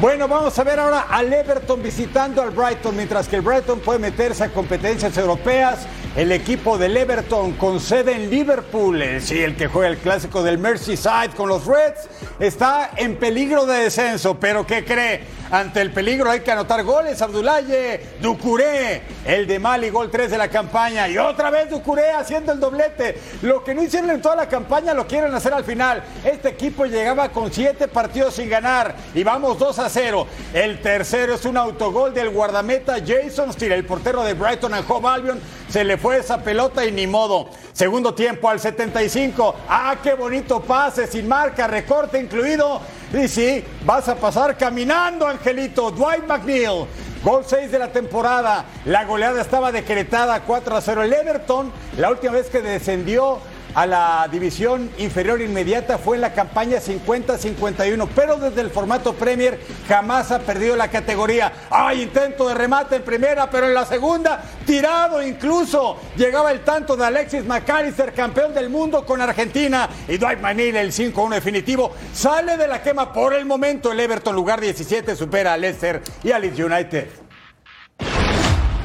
Bueno, 0.00 0.26
vamos 0.26 0.58
a 0.58 0.64
ver 0.64 0.80
ahora 0.80 1.06
al 1.08 1.32
Everton 1.32 1.82
visitando 1.82 2.42
al 2.42 2.50
Brighton, 2.50 2.96
mientras 2.96 3.28
que 3.28 3.36
el 3.36 3.42
Brighton 3.42 3.78
puede 3.78 4.00
meterse 4.00 4.44
a 4.44 4.48
competencias 4.52 5.16
europeas. 5.16 5.86
El 6.16 6.30
equipo 6.30 6.78
del 6.78 6.96
Everton 6.96 7.52
con 7.52 7.80
sede 7.80 8.14
en 8.14 8.30
Liverpool, 8.30 9.02
eh, 9.02 9.20
sí, 9.20 9.40
el 9.40 9.56
que 9.56 9.66
juega 9.66 9.88
el 9.88 9.98
clásico 9.98 10.42
del 10.42 10.58
Merseyside 10.58 11.30
con 11.36 11.48
los 11.48 11.66
Reds, 11.66 12.08
está 12.38 12.90
en 12.96 13.16
peligro 13.16 13.66
de 13.66 13.84
descenso. 13.84 14.38
Pero 14.38 14.64
¿qué 14.64 14.84
cree? 14.84 15.22
Ante 15.50 15.80
el 15.80 15.92
peligro 15.92 16.30
hay 16.30 16.40
que 16.40 16.50
anotar 16.50 16.82
goles. 16.84 17.20
Abdulaye, 17.20 18.00
Ducuré, 18.20 19.02
el 19.24 19.46
de 19.46 19.58
Mali, 19.58 19.90
gol 19.90 20.10
3 20.10 20.30
de 20.30 20.38
la 20.38 20.48
campaña. 20.48 21.08
Y 21.08 21.18
otra 21.18 21.50
vez 21.50 21.68
Ducuré 21.70 22.10
haciendo 22.12 22.52
el 22.52 22.60
doblete. 22.60 23.18
Lo 23.42 23.62
que 23.62 23.74
no 23.74 23.82
hicieron 23.82 24.10
en 24.10 24.22
toda 24.22 24.36
la 24.36 24.48
campaña 24.48 24.94
lo 24.94 25.06
quieren 25.06 25.34
hacer 25.34 25.52
al 25.52 25.64
final. 25.64 26.02
Este 26.24 26.48
equipo 26.48 26.86
llegaba 26.86 27.28
con 27.28 27.52
7 27.52 27.88
partidos 27.88 28.34
sin 28.34 28.48
ganar. 28.48 28.94
Y 29.14 29.22
vamos 29.24 29.58
2 29.58 29.78
a 29.80 29.83
0. 29.88 30.26
El 30.52 30.80
tercero 30.80 31.34
es 31.34 31.44
un 31.44 31.56
autogol 31.56 32.12
del 32.12 32.30
guardameta 32.30 32.96
Jason 33.04 33.52
Steele, 33.52 33.74
el 33.76 33.84
portero 33.84 34.22
de 34.22 34.34
Brighton 34.34 34.74
and 34.74 34.84
Hove 34.88 35.08
Albion. 35.08 35.40
Se 35.68 35.84
le 35.84 35.98
fue 35.98 36.18
esa 36.18 36.42
pelota 36.42 36.84
y 36.84 36.92
ni 36.92 37.06
modo. 37.06 37.48
Segundo 37.72 38.14
tiempo 38.14 38.48
al 38.48 38.60
75. 38.60 39.54
Ah, 39.68 39.96
qué 40.02 40.14
bonito 40.14 40.60
pase, 40.60 41.06
sin 41.06 41.28
marca, 41.28 41.66
recorte 41.66 42.20
incluido. 42.20 42.80
Y 43.12 43.28
sí, 43.28 43.64
vas 43.84 44.08
a 44.08 44.16
pasar 44.16 44.56
caminando, 44.56 45.26
Angelito. 45.26 45.90
Dwight 45.90 46.26
McNeil. 46.26 46.86
Gol 47.22 47.42
6 47.46 47.70
de 47.72 47.78
la 47.78 47.88
temporada. 47.88 48.66
La 48.84 49.04
goleada 49.04 49.40
estaba 49.40 49.72
decretada 49.72 50.40
4 50.40 50.76
a 50.76 50.80
0. 50.80 51.02
El 51.04 51.12
Everton, 51.12 51.72
la 51.96 52.10
última 52.10 52.34
vez 52.34 52.50
que 52.50 52.60
descendió 52.60 53.38
a 53.74 53.86
la 53.86 54.28
división 54.30 54.90
inferior 54.98 55.40
inmediata 55.40 55.98
fue 55.98 56.16
en 56.16 56.22
la 56.22 56.32
campaña 56.32 56.78
50-51, 56.78 58.08
pero 58.14 58.36
desde 58.36 58.60
el 58.60 58.70
formato 58.70 59.14
Premier 59.14 59.58
jamás 59.88 60.30
ha 60.30 60.38
perdido 60.38 60.76
la 60.76 60.88
categoría. 60.88 61.52
Hay 61.70 62.02
intento 62.02 62.48
de 62.48 62.54
remate 62.54 62.96
en 62.96 63.02
primera, 63.02 63.50
pero 63.50 63.66
en 63.66 63.74
la 63.74 63.84
segunda, 63.84 64.42
tirado 64.64 65.22
incluso. 65.22 65.98
Llegaba 66.16 66.52
el 66.52 66.60
tanto 66.60 66.96
de 66.96 67.04
Alexis 67.04 67.44
McAllister, 67.44 68.12
campeón 68.12 68.54
del 68.54 68.70
mundo 68.70 69.04
con 69.04 69.20
Argentina, 69.20 69.88
y 70.08 70.16
Dwight 70.16 70.40
Manil, 70.40 70.76
el 70.76 70.92
5-1 70.92 71.34
definitivo, 71.34 71.92
sale 72.12 72.56
de 72.56 72.68
la 72.68 72.82
quema 72.82 73.12
por 73.12 73.34
el 73.34 73.44
momento. 73.44 73.92
El 73.92 74.00
Everton, 74.00 74.34
lugar 74.34 74.60
17, 74.60 75.16
supera 75.16 75.54
a 75.54 75.56
Leicester 75.56 76.02
y 76.22 76.30
a 76.30 76.38
Leeds 76.38 76.58
United. 76.58 77.23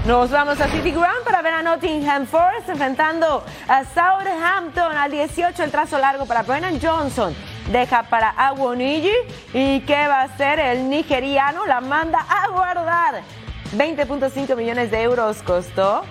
Nos 0.09 0.31
vamos 0.31 0.59
a 0.59 0.67
City 0.69 0.89
Ground 0.89 1.23
para 1.23 1.43
ver 1.43 1.53
a 1.53 1.61
Nottingham 1.61 2.25
Forest 2.25 2.67
enfrentando 2.67 3.43
a 3.67 3.83
Southampton 3.83 4.97
al 4.97 5.11
18 5.11 5.63
el 5.63 5.69
trazo 5.69 5.99
largo 5.99 6.25
para 6.25 6.41
Brennan 6.41 6.79
Johnson. 6.81 7.35
Deja 7.71 8.01
para 8.01 8.31
Awoniji 8.31 9.13
y 9.53 9.81
¿qué 9.81 10.07
va 10.07 10.21
a 10.21 10.23
hacer 10.23 10.59
el 10.59 10.89
nigeriano? 10.89 11.67
La 11.67 11.79
manda 11.79 12.25
a 12.27 12.47
guardar. 12.47 13.21
20.5 13.77 14.55
millones 14.55 14.89
de 14.89 15.03
euros 15.03 15.43
costó. 15.43 16.01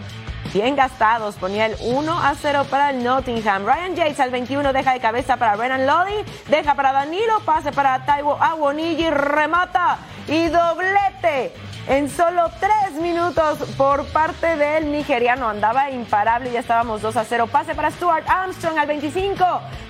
Bien 0.54 0.76
gastados, 0.76 1.34
ponía 1.34 1.66
el 1.66 1.74
1 1.80 2.18
a 2.22 2.36
0 2.36 2.66
para 2.70 2.92
Nottingham. 2.92 3.66
Ryan 3.66 3.96
Yates 3.96 4.20
al 4.20 4.30
21 4.30 4.72
deja 4.72 4.92
de 4.92 5.00
cabeza 5.00 5.38
para 5.38 5.56
Brennan 5.56 5.88
Lodi, 5.88 6.24
deja 6.46 6.76
para 6.76 6.92
Danilo, 6.92 7.40
pase 7.44 7.72
para 7.72 8.06
Taiwo 8.06 8.40
Awoniji, 8.40 9.10
remata 9.10 9.98
y 10.28 10.46
doblete 10.46 11.52
en 11.88 12.10
solo 12.10 12.50
tres 12.60 13.00
minutos 13.00 13.58
por 13.76 14.04
parte 14.06 14.56
del 14.56 14.92
nigeriano. 14.92 15.48
Andaba 15.48 15.90
imparable, 15.90 16.52
ya 16.52 16.60
estábamos 16.60 17.00
2 17.00 17.16
a 17.16 17.24
0. 17.24 17.46
Pase 17.46 17.74
para 17.74 17.90
Stuart 17.90 18.28
Armstrong 18.28 18.78
al 18.78 18.86
25. 18.86 19.44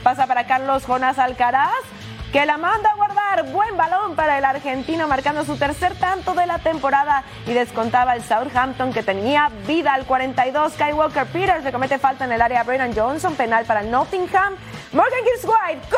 Pasa 0.05 0.27
para 0.27 0.47
Carlos 0.47 0.85
Jonas 0.87 1.19
Alcaraz 1.19 1.83
que 2.33 2.45
la 2.47 2.57
manda 2.57 2.91
a 2.91 2.95
guardar. 2.95 3.51
Buen 3.51 3.77
balón 3.77 4.15
para 4.15 4.39
el 4.39 4.45
argentino, 4.45 5.09
marcando 5.09 5.45
su 5.45 5.57
tercer 5.57 5.95
tanto 5.97 6.35
de 6.35 6.47
la 6.47 6.59
temporada 6.59 7.25
y 7.47 7.53
descontaba 7.53 8.15
el 8.15 8.23
Southampton 8.23 8.93
que 8.93 9.03
tenía 9.03 9.51
vida 9.67 9.95
al 9.95 10.05
42. 10.05 10.75
Kyle 10.75 10.95
Walker 10.95 11.27
Peters 11.27 11.65
le 11.65 11.73
comete 11.73 11.99
falta 11.99 12.25
en 12.25 12.33
el 12.33 12.43
área 12.43 12.61
a 12.61 12.65
Brennan 12.65 12.95
Johnson, 12.95 13.35
penal 13.35 13.65
para 13.65 13.83
Nottingham. 13.83 14.55
Morgan 14.93 15.21
Gibbs 15.25 15.45
White 15.45 15.89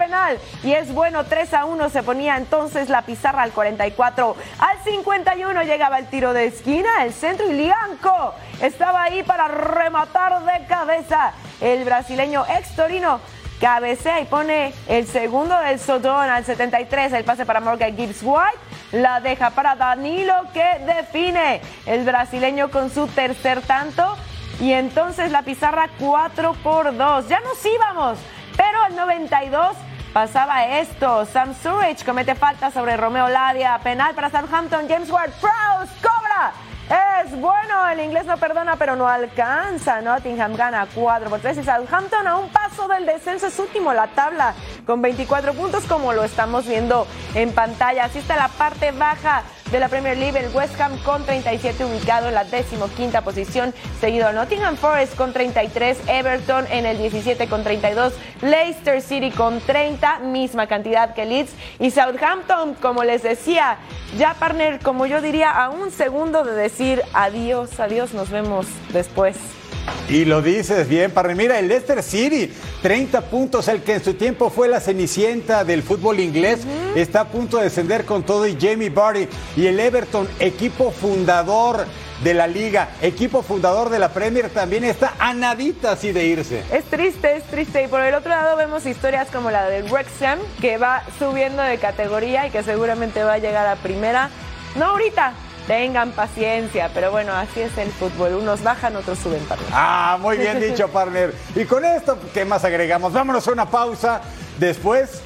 penal 0.00 0.38
y 0.64 0.72
es 0.72 0.92
bueno 0.92 1.24
3 1.24 1.54
a 1.54 1.64
1. 1.66 1.90
Se 1.90 2.02
ponía 2.02 2.36
entonces 2.36 2.88
la 2.88 3.02
pizarra 3.02 3.42
al 3.42 3.52
44. 3.52 4.36
Al 4.58 4.78
51 4.82 5.62
llegaba 5.62 5.98
el 5.98 6.06
tiro 6.06 6.32
de 6.32 6.46
esquina, 6.46 7.04
el 7.04 7.12
centro 7.12 7.50
y 7.50 7.52
Lianco 7.52 8.34
estaba 8.62 9.02
ahí 9.02 9.22
para 9.22 9.48
rematar 9.48 10.42
de 10.44 10.66
cabeza. 10.66 11.32
El 11.60 11.84
brasileño 11.84 12.44
ex 12.48 12.74
Torino 12.74 13.20
cabecea 13.60 14.20
y 14.20 14.24
pone 14.24 14.72
el 14.88 15.06
segundo 15.06 15.54
del 15.58 15.78
Sodón 15.78 16.30
al 16.30 16.46
73, 16.46 17.12
el 17.12 17.24
pase 17.24 17.44
para 17.44 17.60
Morgan 17.60 17.94
Gibbs 17.94 18.22
White, 18.22 18.58
la 18.92 19.20
deja 19.20 19.50
para 19.50 19.76
Danilo 19.76 20.32
que 20.54 20.64
define 20.86 21.60
el 21.84 22.04
brasileño 22.04 22.70
con 22.70 22.90
su 22.90 23.06
tercer 23.08 23.60
tanto 23.60 24.16
y 24.60 24.72
entonces 24.72 25.30
la 25.30 25.42
pizarra 25.42 25.90
4 25.98 26.54
por 26.62 26.96
2. 26.96 27.28
Ya 27.28 27.40
nos 27.40 27.64
íbamos, 27.66 28.18
pero 28.56 28.82
al 28.82 28.96
92 28.96 29.76
pasaba 30.12 30.64
esto. 30.78 31.24
Sam 31.26 31.54
Surridge 31.54 32.04
comete 32.04 32.34
falta 32.34 32.70
sobre 32.70 32.96
Romeo 32.96 33.28
Ladia, 33.28 33.78
penal 33.82 34.14
para 34.14 34.30
Southampton, 34.30 34.88
James 34.88 35.10
Ward-Prowse 35.10 35.92
cobra 36.02 36.52
es 36.90 37.40
bueno, 37.40 37.88
el 37.88 38.00
inglés 38.00 38.26
no 38.26 38.36
perdona, 38.36 38.74
pero 38.74 38.96
no 38.96 39.06
alcanza. 39.08 40.00
Nottingham 40.00 40.56
gana 40.56 40.88
4 40.92 41.30
por 41.30 41.38
3 41.38 41.58
y 41.58 41.62
Southampton 41.62 42.26
a 42.26 42.36
un 42.36 42.48
paso 42.48 42.88
del 42.88 43.06
descenso 43.06 43.46
es 43.46 43.56
último 43.60 43.92
la 43.92 44.08
tabla 44.08 44.54
con 44.84 45.00
24 45.00 45.54
puntos 45.54 45.84
como 45.84 46.12
lo 46.12 46.24
estamos 46.24 46.66
viendo 46.66 47.06
en 47.36 47.52
pantalla. 47.52 48.06
Así 48.06 48.18
está 48.18 48.34
la 48.34 48.48
parte 48.48 48.90
baja 48.90 49.44
de 49.70 49.78
la 49.78 49.88
Premier 49.88 50.16
League, 50.16 50.38
el 50.38 50.54
West 50.54 50.80
Ham 50.80 50.98
con 51.04 51.24
37 51.24 51.84
ubicado 51.84 52.28
en 52.28 52.34
la 52.34 52.44
decimoquinta 52.44 53.22
posición, 53.22 53.72
seguido 54.00 54.32
Nottingham 54.32 54.76
Forest 54.76 55.14
con 55.14 55.32
33, 55.32 55.98
Everton 56.08 56.66
en 56.70 56.86
el 56.86 56.98
17 56.98 57.46
con 57.48 57.62
32, 57.62 58.12
Leicester 58.42 59.00
City 59.00 59.30
con 59.30 59.60
30, 59.60 60.20
misma 60.20 60.66
cantidad 60.66 61.14
que 61.14 61.24
Leeds 61.24 61.52
y 61.78 61.90
Southampton, 61.90 62.74
como 62.74 63.04
les 63.04 63.22
decía, 63.22 63.78
ya 64.18 64.34
partner, 64.34 64.80
como 64.80 65.06
yo 65.06 65.20
diría, 65.20 65.50
a 65.50 65.70
un 65.70 65.90
segundo 65.90 66.42
de 66.42 66.52
decir 66.52 67.02
adiós, 67.12 67.78
adiós, 67.78 68.12
nos 68.12 68.30
vemos 68.30 68.66
después. 68.92 69.59
Y 70.08 70.24
lo 70.24 70.42
dices 70.42 70.88
bien, 70.88 71.12
Parre. 71.12 71.36
Mira, 71.36 71.58
el 71.58 71.68
Leicester 71.68 72.02
City, 72.02 72.52
30 72.82 73.20
puntos, 73.22 73.68
el 73.68 73.82
que 73.82 73.94
en 73.94 74.04
su 74.04 74.14
tiempo 74.14 74.50
fue 74.50 74.68
la 74.68 74.80
cenicienta 74.80 75.62
del 75.62 75.84
fútbol 75.84 76.18
inglés, 76.18 76.60
está 76.96 77.20
a 77.20 77.28
punto 77.28 77.58
de 77.58 77.64
descender 77.64 78.04
con 78.04 78.24
todo 78.24 78.46
y 78.46 78.56
Jamie 78.60 78.90
Barry. 78.90 79.28
Y 79.56 79.66
el 79.66 79.78
Everton, 79.78 80.28
equipo 80.40 80.90
fundador 80.90 81.86
de 82.24 82.34
la 82.34 82.46
liga, 82.46 82.88
equipo 83.00 83.42
fundador 83.42 83.88
de 83.88 83.98
la 83.98 84.10
Premier, 84.10 84.50
también 84.50 84.84
está 84.84 85.14
a 85.18 85.32
nadita 85.32 85.92
así 85.92 86.10
de 86.10 86.24
irse. 86.24 86.64
Es 86.72 86.84
triste, 86.84 87.36
es 87.36 87.44
triste. 87.44 87.84
Y 87.84 87.86
por 87.86 88.00
el 88.00 88.14
otro 88.14 88.30
lado 88.30 88.56
vemos 88.56 88.86
historias 88.86 89.28
como 89.30 89.50
la 89.50 89.68
del 89.68 89.84
Wrexham, 89.84 90.40
que 90.60 90.76
va 90.76 91.04
subiendo 91.18 91.62
de 91.62 91.78
categoría 91.78 92.46
y 92.46 92.50
que 92.50 92.62
seguramente 92.64 93.22
va 93.22 93.34
a 93.34 93.38
llegar 93.38 93.66
a 93.66 93.76
primera. 93.76 94.28
No 94.76 94.86
ahorita, 94.86 95.34
Tengan 95.70 96.10
paciencia, 96.10 96.90
pero 96.92 97.12
bueno, 97.12 97.32
así 97.32 97.60
es 97.60 97.78
el 97.78 97.92
fútbol. 97.92 98.34
Unos 98.34 98.60
bajan, 98.60 98.96
otros 98.96 99.20
suben, 99.20 99.38
partner. 99.44 99.68
Ah, 99.72 100.18
muy 100.20 100.36
bien 100.36 100.58
dicho, 100.68 100.88
partner. 100.88 101.32
Y 101.54 101.64
con 101.64 101.84
esto, 101.84 102.18
¿qué 102.34 102.44
más 102.44 102.64
agregamos? 102.64 103.12
Vámonos 103.12 103.46
a 103.46 103.52
una 103.52 103.70
pausa. 103.70 104.20
Después, 104.58 105.22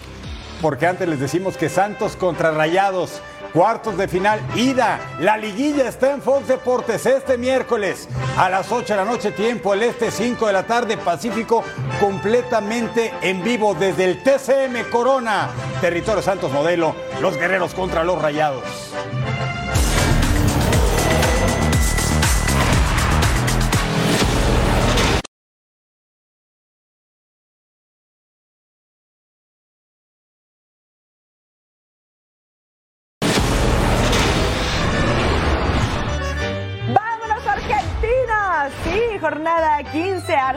porque 0.60 0.86
antes 0.86 1.08
les 1.08 1.18
decimos 1.18 1.56
que 1.56 1.70
Santos 1.70 2.14
contra 2.16 2.50
Rayados, 2.50 3.22
cuartos 3.54 3.96
de 3.96 4.06
final, 4.06 4.38
ida. 4.54 5.00
La 5.18 5.38
liguilla 5.38 5.88
está 5.88 6.10
en 6.10 6.20
Fox 6.20 6.46
Deportes 6.46 7.06
este 7.06 7.38
miércoles 7.38 8.06
a 8.36 8.50
las 8.50 8.70
8 8.70 8.92
de 8.92 8.96
la 9.02 9.10
noche, 9.10 9.30
tiempo 9.30 9.72
el 9.72 9.84
este, 9.84 10.10
5 10.10 10.46
de 10.46 10.52
la 10.52 10.64
tarde, 10.64 10.98
Pacífico, 10.98 11.64
completamente 11.98 13.14
en 13.22 13.42
vivo 13.42 13.72
desde 13.72 14.04
el 14.04 14.22
TCM 14.22 14.90
Corona, 14.90 15.48
territorio 15.80 16.20
Santos 16.20 16.52
Modelo, 16.52 16.94
los 17.22 17.34
guerreros 17.38 17.72
contra 17.72 18.04
los 18.04 18.20
Rayados. 18.20 18.62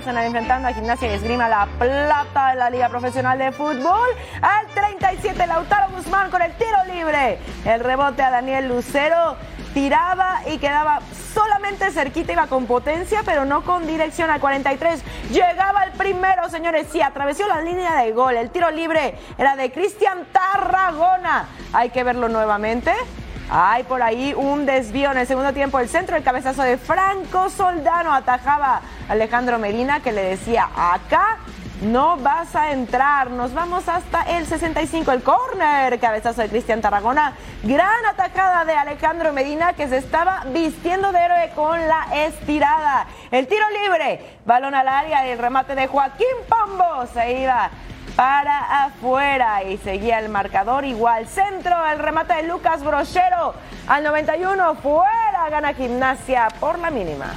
15, 0.07 0.09
Arsenal 0.09 0.25
enfrentando 0.25 0.67
a 0.69 0.73
Gimnasia 0.73 1.11
y 1.11 1.15
Esgrima 1.15 1.49
la 1.49 1.67
plata 1.77 2.51
de 2.51 2.55
la 2.55 2.69
Liga 2.69 2.87
Profesional 2.87 3.37
de 3.37 3.51
Fútbol. 3.51 4.07
Al 4.41 4.67
37, 4.67 5.45
Lautaro 5.47 5.91
Guzmán 5.93 6.31
con 6.31 6.41
el 6.41 6.53
tiro 6.53 6.77
libre. 6.93 7.39
El 7.65 7.81
rebote 7.81 8.23
a 8.23 8.31
Daniel 8.31 8.69
Lucero 8.69 9.35
tiraba 9.73 10.41
y 10.47 10.59
quedaba 10.59 11.01
solamente 11.33 11.91
cerquita, 11.91 12.31
iba 12.31 12.47
con 12.47 12.67
potencia, 12.67 13.21
pero 13.25 13.43
no 13.43 13.63
con 13.63 13.85
dirección 13.85 14.29
al 14.29 14.39
43. 14.39 15.03
Llegaba 15.29 15.83
el 15.83 15.91
primero, 15.91 16.47
señores, 16.49 16.87
sí, 16.91 17.01
atravesó 17.01 17.45
la 17.47 17.61
línea 17.61 17.95
de 17.97 18.11
gol. 18.13 18.35
El 18.37 18.49
tiro 18.49 18.71
libre 18.71 19.15
era 19.37 19.55
de 19.57 19.71
Cristian 19.71 20.25
Tarragona. 20.31 21.47
Hay 21.73 21.89
que 21.89 22.03
verlo 22.03 22.29
nuevamente. 22.29 22.93
Hay 23.49 23.83
por 23.83 24.01
ahí 24.01 24.33
un 24.35 24.65
desvío 24.65 25.11
en 25.11 25.19
el 25.19 25.27
segundo 25.27 25.53
tiempo. 25.53 25.79
El 25.79 25.87
centro, 25.87 26.17
el 26.17 26.23
cabezazo 26.23 26.63
de 26.63 26.77
Franco 26.77 27.49
Soldano 27.49 28.13
atajaba 28.13 28.81
a 29.07 29.11
Alejandro 29.11 29.57
Medina 29.57 30.01
que 30.01 30.11
le 30.11 30.23
decía, 30.23 30.69
acá 30.75 31.37
no 31.81 32.17
vas 32.17 32.55
a 32.55 32.71
entrar. 32.71 33.31
Nos 33.31 33.53
vamos 33.53 33.87
hasta 33.87 34.23
el 34.23 34.45
65, 34.45 35.11
el 35.13 35.23
córner, 35.23 35.97
cabezazo 35.99 36.41
de 36.41 36.49
Cristian 36.49 36.81
Tarragona. 36.81 37.35
Gran 37.63 38.05
atajada 38.09 38.65
de 38.65 38.73
Alejandro 38.73 39.31
Medina 39.31 39.73
que 39.73 39.87
se 39.87 39.97
estaba 39.97 40.43
vistiendo 40.53 41.13
de 41.13 41.19
héroe 41.19 41.51
con 41.55 41.79
la 41.87 42.25
estirada. 42.25 43.07
El 43.31 43.47
tiro 43.47 43.65
libre, 43.83 44.39
balón 44.45 44.75
al 44.75 44.89
área 44.89 45.25
el 45.25 45.39
remate 45.39 45.75
de 45.75 45.87
Joaquín 45.87 46.27
Pombo 46.49 47.05
se 47.13 47.41
iba 47.41 47.69
para 48.17 48.85
afuera 48.85 49.63
y 49.63 49.77
seguía 49.77 50.17
el 50.17 50.29
marcador 50.29 50.83
igual. 50.85 51.27
Centro, 51.27 51.75
el 51.85 51.99
remate 51.99 52.33
de 52.33 52.43
Lucas 52.43 52.83
Brochero 52.83 53.53
al 53.87 54.03
91, 54.03 54.75
fuera, 54.75 55.49
gana 55.51 55.75
gimnasia 55.75 56.47
por 56.59 56.79
la 56.79 56.89
mínima. 56.89 57.27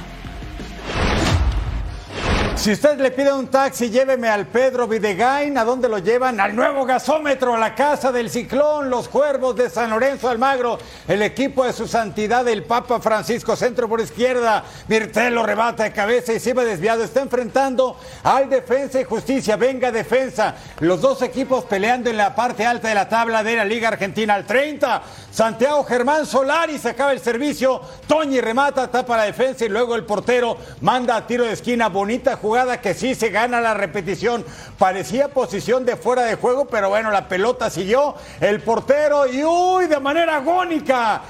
Si 2.61 2.71
usted 2.71 2.99
le 2.99 3.09
pide 3.09 3.33
un 3.33 3.47
taxi, 3.47 3.89
lléveme 3.89 4.29
al 4.29 4.45
Pedro 4.45 4.87
Videgain. 4.87 5.57
¿A 5.57 5.63
dónde 5.63 5.89
lo 5.89 5.97
llevan? 5.97 6.39
Al 6.39 6.55
nuevo 6.55 6.85
gasómetro, 6.85 7.55
a 7.55 7.57
la 7.57 7.73
casa 7.73 8.11
del 8.11 8.29
ciclón, 8.29 8.87
los 8.87 9.07
cuervos 9.07 9.55
de 9.55 9.67
San 9.67 9.89
Lorenzo 9.89 10.29
Almagro, 10.29 10.77
el 11.07 11.23
equipo 11.23 11.65
de 11.65 11.73
su 11.73 11.87
santidad, 11.87 12.47
el 12.47 12.63
Papa 12.65 12.99
Francisco, 13.01 13.55
centro 13.55 13.89
por 13.89 13.99
izquierda. 13.99 14.63
Mirtelo 14.87 15.43
rebata 15.43 15.85
de 15.85 15.91
cabeza 15.91 16.33
y 16.33 16.39
se 16.39 16.53
va 16.53 16.63
desviado. 16.63 17.03
Está 17.03 17.21
enfrentando 17.21 17.97
al 18.21 18.47
Defensa 18.47 19.01
y 19.01 19.05
Justicia. 19.05 19.55
Venga, 19.55 19.91
Defensa. 19.91 20.53
Los 20.81 21.01
dos 21.01 21.23
equipos 21.23 21.65
peleando 21.65 22.11
en 22.11 22.17
la 22.17 22.35
parte 22.35 22.63
alta 22.63 22.89
de 22.89 22.93
la 22.93 23.09
tabla 23.09 23.43
de 23.43 23.55
la 23.55 23.65
Liga 23.65 23.87
Argentina. 23.87 24.35
Al 24.35 24.45
30, 24.45 25.01
Santiago 25.31 25.83
Germán 25.83 26.27
Solari 26.27 26.77
se 26.77 26.89
acaba 26.89 27.11
el 27.11 27.21
servicio. 27.21 27.81
Toñi 28.05 28.39
remata, 28.39 28.87
tapa 28.91 29.17
la 29.17 29.23
defensa 29.23 29.65
y 29.65 29.69
luego 29.69 29.95
el 29.95 30.05
portero 30.05 30.57
manda 30.81 31.15
a 31.15 31.25
tiro 31.25 31.45
de 31.45 31.53
esquina. 31.53 31.89
Bonita 31.89 32.35
jugada 32.35 32.50
que 32.81 32.93
sí 32.93 33.15
se 33.15 33.29
gana 33.29 33.61
la 33.61 33.73
repetición. 33.73 34.45
Parecía 34.77 35.29
posición 35.29 35.85
de 35.85 35.95
fuera 35.95 36.23
de 36.23 36.35
juego, 36.35 36.65
pero 36.65 36.89
bueno, 36.89 37.09
la 37.11 37.27
pelota 37.27 37.69
siguió. 37.69 38.15
El 38.39 38.61
portero 38.61 39.25
y 39.25 39.43
uy, 39.43 39.87
de 39.87 39.99
manera 39.99 40.37
agónica. 40.37 41.21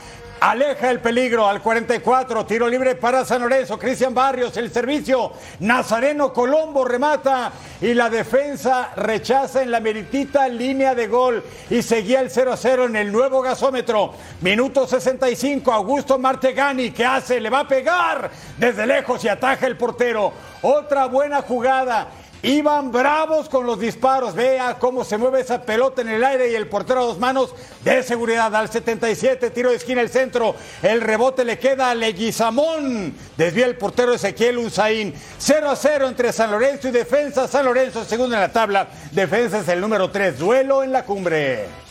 Aleja 0.42 0.90
el 0.90 1.00
peligro 1.00 1.48
al 1.48 1.62
44, 1.62 2.48
tiro 2.48 2.68
libre 2.68 2.96
para 2.96 3.24
San 3.24 3.44
Lorenzo, 3.44 3.78
Cristian 3.78 4.12
Barrios, 4.12 4.58
el 4.58 4.72
servicio, 4.72 5.34
Nazareno 5.60 6.34
Colombo 6.34 6.84
remata 6.84 7.52
y 7.80 7.94
la 7.94 8.10
defensa 8.10 8.90
rechaza 8.96 9.62
en 9.62 9.70
la 9.70 9.80
meritita 9.80 10.48
línea 10.48 10.96
de 10.96 11.06
gol 11.06 11.44
y 11.70 11.84
seguía 11.84 12.22
el 12.22 12.32
0 12.32 12.54
a 12.54 12.58
0 12.58 12.86
en 12.86 12.96
el 12.96 13.12
nuevo 13.12 13.44
gasómetro. 13.44 14.16
Minuto 14.42 14.88
65, 14.88 15.72
Augusto 15.72 16.18
Martegani, 16.18 16.90
que 16.90 17.06
hace? 17.06 17.40
Le 17.40 17.52
va 17.52 17.60
a 17.60 17.68
pegar 17.68 18.32
desde 18.58 18.88
lejos 18.88 19.24
y 19.24 19.28
ataja 19.28 19.68
el 19.68 19.78
portero. 19.78 20.34
Otra 20.64 21.06
buena 21.06 21.44
jugada 21.44 22.08
Iban 22.44 22.92
bravos 22.92 23.50
con 23.50 23.68
los 23.68 23.80
disparos. 23.80 24.34
Vea 24.34 24.78
cómo 24.80 25.04
se 25.04 25.18
mueve 25.18 25.42
esa 25.42 25.62
pelota 25.62 26.02
en 26.02 26.10
el 26.10 26.24
aire 26.24 26.52
y 26.52 26.56
el 26.56 26.68
portero 26.68 27.02
a 27.02 27.06
dos 27.06 27.20
manos 27.20 27.54
de 27.84 28.02
seguridad 28.02 28.56
al 28.56 28.70
77. 28.70 29.52
Tiro 29.52 29.70
de 29.70 29.76
esquina 29.76 30.02
el 30.02 30.10
centro. 30.10 30.56
El 30.82 31.02
rebote 31.02 31.46
le 31.46 31.60
queda 31.60 31.92
a 31.92 31.96
Leguizamón. 31.96 33.14
Desvía 33.38 33.68
el 33.68 33.78
portero 33.78 34.14
Ezequiel 34.14 34.58
Usain. 34.58 35.14
0 35.38 35.70
a 35.70 35.76
0 35.76 36.08
entre 36.08 36.34
San 36.34 36.50
Lorenzo 36.50 36.88
y 36.88 36.92
Defensa. 36.92 37.48
San 37.48 37.66
Lorenzo 37.66 38.04
segundo 38.06 38.36
en 38.36 38.42
la 38.42 38.52
tabla. 38.52 38.88
Defensa 39.12 39.60
es 39.60 39.68
el 39.68 39.80
número 39.80 40.10
3. 40.10 40.40
Duelo 40.40 40.84
en 40.84 40.92
la 40.92 41.06
cumbre. 41.06 41.91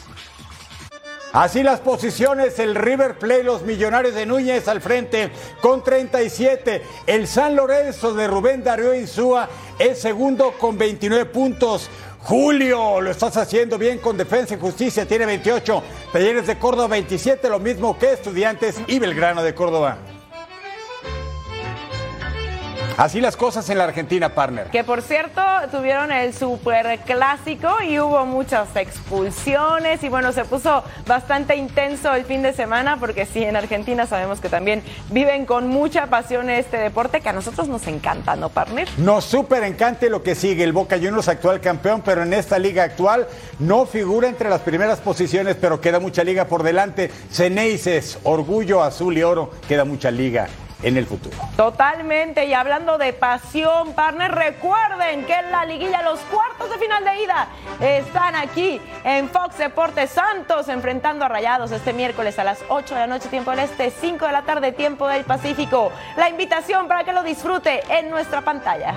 Así 1.32 1.62
las 1.62 1.78
posiciones, 1.78 2.58
el 2.58 2.74
River 2.74 3.16
Plate, 3.16 3.44
los 3.44 3.62
Millonarios 3.62 4.16
de 4.16 4.26
Núñez 4.26 4.66
al 4.66 4.80
frente 4.80 5.30
con 5.60 5.84
37. 5.84 6.82
El 7.06 7.28
San 7.28 7.54
Lorenzo 7.54 8.14
de 8.14 8.26
Rubén 8.26 8.64
Darío 8.64 8.92
Insúa 8.94 9.48
es 9.78 10.00
segundo 10.00 10.54
con 10.58 10.76
29 10.76 11.26
puntos. 11.26 11.88
Julio, 12.22 13.00
lo 13.00 13.12
estás 13.12 13.36
haciendo 13.36 13.78
bien 13.78 13.98
con 13.98 14.16
Defensa 14.16 14.54
y 14.54 14.58
Justicia, 14.58 15.06
tiene 15.06 15.24
28. 15.24 15.82
Talleres 16.12 16.48
de 16.48 16.58
Córdoba 16.58 16.88
27, 16.88 17.48
lo 17.48 17.60
mismo 17.60 17.96
que 17.96 18.12
Estudiantes 18.12 18.80
y 18.88 18.98
Belgrano 18.98 19.44
de 19.44 19.54
Córdoba. 19.54 19.98
Así 23.00 23.22
las 23.22 23.34
cosas 23.34 23.70
en 23.70 23.78
la 23.78 23.84
Argentina, 23.84 24.34
partner. 24.34 24.66
Que 24.66 24.84
por 24.84 25.00
cierto 25.00 25.40
tuvieron 25.70 26.12
el 26.12 26.34
super 26.34 26.98
clásico 27.06 27.68
y 27.82 27.98
hubo 27.98 28.26
muchas 28.26 28.76
expulsiones 28.76 30.04
y 30.04 30.10
bueno, 30.10 30.32
se 30.32 30.44
puso 30.44 30.84
bastante 31.06 31.56
intenso 31.56 32.12
el 32.12 32.26
fin 32.26 32.42
de 32.42 32.52
semana 32.52 32.98
porque 32.98 33.24
sí, 33.24 33.42
en 33.42 33.56
Argentina 33.56 34.06
sabemos 34.06 34.38
que 34.42 34.50
también 34.50 34.82
viven 35.08 35.46
con 35.46 35.66
mucha 35.66 36.08
pasión 36.08 36.50
este 36.50 36.76
deporte 36.76 37.22
que 37.22 37.30
a 37.30 37.32
nosotros 37.32 37.68
nos 37.68 37.86
encanta, 37.86 38.36
¿no, 38.36 38.50
partner? 38.50 38.86
Nos 38.98 39.24
súper 39.24 39.62
encanta 39.62 40.06
lo 40.10 40.22
que 40.22 40.34
sigue. 40.34 40.62
El 40.62 40.74
Boca 40.74 40.96
Juniors 40.96 41.28
actual 41.28 41.62
campeón, 41.62 42.02
pero 42.04 42.22
en 42.22 42.34
esta 42.34 42.58
liga 42.58 42.82
actual 42.82 43.26
no 43.58 43.86
figura 43.86 44.28
entre 44.28 44.50
las 44.50 44.60
primeras 44.60 45.00
posiciones, 45.00 45.56
pero 45.58 45.80
queda 45.80 46.00
mucha 46.00 46.22
liga 46.22 46.44
por 46.44 46.62
delante. 46.62 47.10
Ceneices, 47.32 48.18
orgullo 48.24 48.82
azul 48.82 49.16
y 49.16 49.22
oro, 49.22 49.52
queda 49.66 49.86
mucha 49.86 50.10
liga 50.10 50.48
en 50.82 50.96
el 50.96 51.06
futuro. 51.06 51.36
Totalmente, 51.56 52.46
y 52.46 52.54
hablando 52.54 52.98
de 52.98 53.12
pasión, 53.12 53.92
partner, 53.94 54.32
recuerden 54.32 55.24
que 55.24 55.34
en 55.34 55.50
la 55.50 55.64
liguilla 55.64 56.02
los 56.02 56.20
cuartos 56.20 56.70
de 56.70 56.78
final 56.78 57.04
de 57.04 57.22
ida 57.22 57.48
están 57.80 58.36
aquí 58.36 58.80
en 59.04 59.28
Fox 59.28 59.58
Deportes 59.58 60.10
Santos 60.10 60.68
enfrentando 60.68 61.24
a 61.24 61.28
Rayados 61.28 61.70
este 61.72 61.92
miércoles 61.92 62.38
a 62.38 62.44
las 62.44 62.60
8 62.68 62.94
de 62.94 63.00
la 63.00 63.06
noche 63.06 63.28
tiempo 63.28 63.50
del 63.50 63.60
Este, 63.60 63.90
5 63.90 64.26
de 64.26 64.32
la 64.32 64.42
tarde 64.42 64.72
tiempo 64.72 65.06
del 65.08 65.24
Pacífico. 65.24 65.92
La 66.16 66.28
invitación 66.28 66.88
para 66.88 67.04
que 67.04 67.12
lo 67.12 67.22
disfrute 67.22 67.82
en 67.88 68.10
nuestra 68.10 68.40
pantalla. 68.40 68.94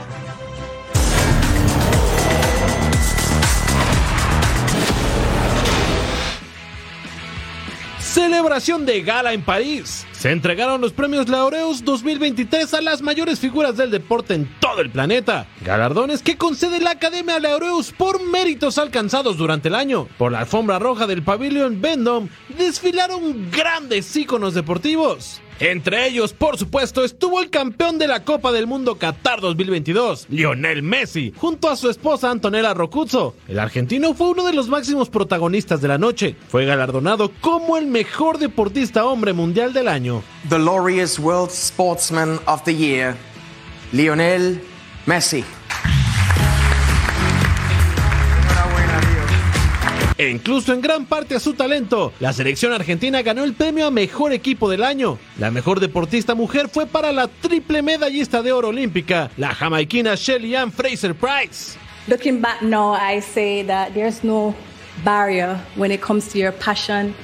Celebración 8.13 8.85
de 8.85 9.01
gala 9.01 9.33
en 9.33 9.41
París. 9.41 10.05
Se 10.11 10.29
entregaron 10.29 10.79
los 10.79 10.93
premios 10.93 11.29
Laureus 11.29 11.83
2023 11.83 12.75
a 12.75 12.81
las 12.81 13.01
mayores 13.01 13.39
figuras 13.39 13.75
del 13.75 13.89
deporte 13.89 14.35
en 14.35 14.47
todo 14.59 14.81
el 14.81 14.91
planeta. 14.91 15.47
Galardones 15.65 16.21
que 16.21 16.37
concede 16.37 16.79
la 16.79 16.91
Academia 16.91 17.39
Laureus 17.39 17.91
por 17.91 18.21
méritos 18.21 18.77
alcanzados 18.77 19.37
durante 19.37 19.69
el 19.69 19.73
año. 19.73 20.07
Por 20.19 20.31
la 20.31 20.41
alfombra 20.41 20.77
roja 20.77 21.07
del 21.07 21.23
pabellón 21.23 21.81
Vendom 21.81 22.29
desfilaron 22.55 23.49
grandes 23.49 24.15
íconos 24.15 24.53
deportivos. 24.53 25.41
Entre 25.59 26.07
ellos, 26.07 26.33
por 26.33 26.57
supuesto, 26.57 27.03
estuvo 27.03 27.39
el 27.39 27.49
campeón 27.49 27.99
de 27.99 28.07
la 28.07 28.23
Copa 28.23 28.51
del 28.51 28.67
Mundo 28.67 28.95
Qatar 28.95 29.39
2022, 29.39 30.27
Lionel 30.29 30.83
Messi, 30.83 31.33
junto 31.37 31.69
a 31.69 31.75
su 31.75 31.89
esposa 31.89 32.31
Antonella 32.31 32.73
Rocuzzo. 32.73 33.35
El 33.47 33.59
argentino 33.59 34.13
fue 34.13 34.29
uno 34.29 34.45
de 34.45 34.53
los 34.53 34.67
máximos 34.67 35.09
protagonistas 35.09 35.81
de 35.81 35.87
la 35.87 35.97
noche. 35.97 36.35
Fue 36.49 36.65
galardonado 36.65 37.31
como 37.39 37.77
el 37.77 37.87
mejor 37.87 38.39
deportista 38.39 39.05
hombre 39.05 39.33
mundial 39.33 39.73
del 39.73 39.87
año. 39.87 40.23
The 40.49 40.59
Laureus 40.59 41.19
World 41.19 41.51
Sportsman 41.51 42.39
of 42.45 42.63
the 42.63 42.75
Year, 42.75 43.15
Lionel 43.91 44.59
Messi. 45.05 45.43
E 50.17 50.29
incluso 50.29 50.73
en 50.73 50.81
gran 50.81 51.05
parte 51.05 51.35
a 51.35 51.39
su 51.39 51.53
talento, 51.53 52.13
la 52.19 52.33
selección 52.33 52.71
argentina 52.71 53.21
ganó 53.21 53.43
el 53.43 53.53
premio 53.53 53.87
a 53.87 53.91
mejor 53.91 54.31
equipo 54.31 54.69
del 54.69 54.83
año. 54.83 55.17
La 55.39 55.49
mejor 55.49 55.79
deportista 55.79 56.35
mujer 56.35 56.69
fue 56.69 56.85
para 56.85 57.11
la 57.11 57.27
triple 57.27 57.81
medallista 57.81 58.41
de 58.41 58.51
oro 58.51 58.69
olímpica, 58.69 59.31
la 59.37 59.55
jamaiquina 59.55 60.15
Shelly 60.15 60.55
Ann 60.55 60.71
Fraser 60.71 61.15
Price. 61.15 61.77
Looking 62.07 62.41
back 62.41 62.61
now, 62.61 62.93
I 62.93 63.21
say 63.21 63.63
that 63.63 63.93
there's 63.93 64.23
no 64.23 64.53
barrier 65.03 65.59
when 65.75 65.91
it 65.91 66.01
comes 66.01 66.27
to 66.33 66.37
your 66.37 66.51
passion 66.51 67.15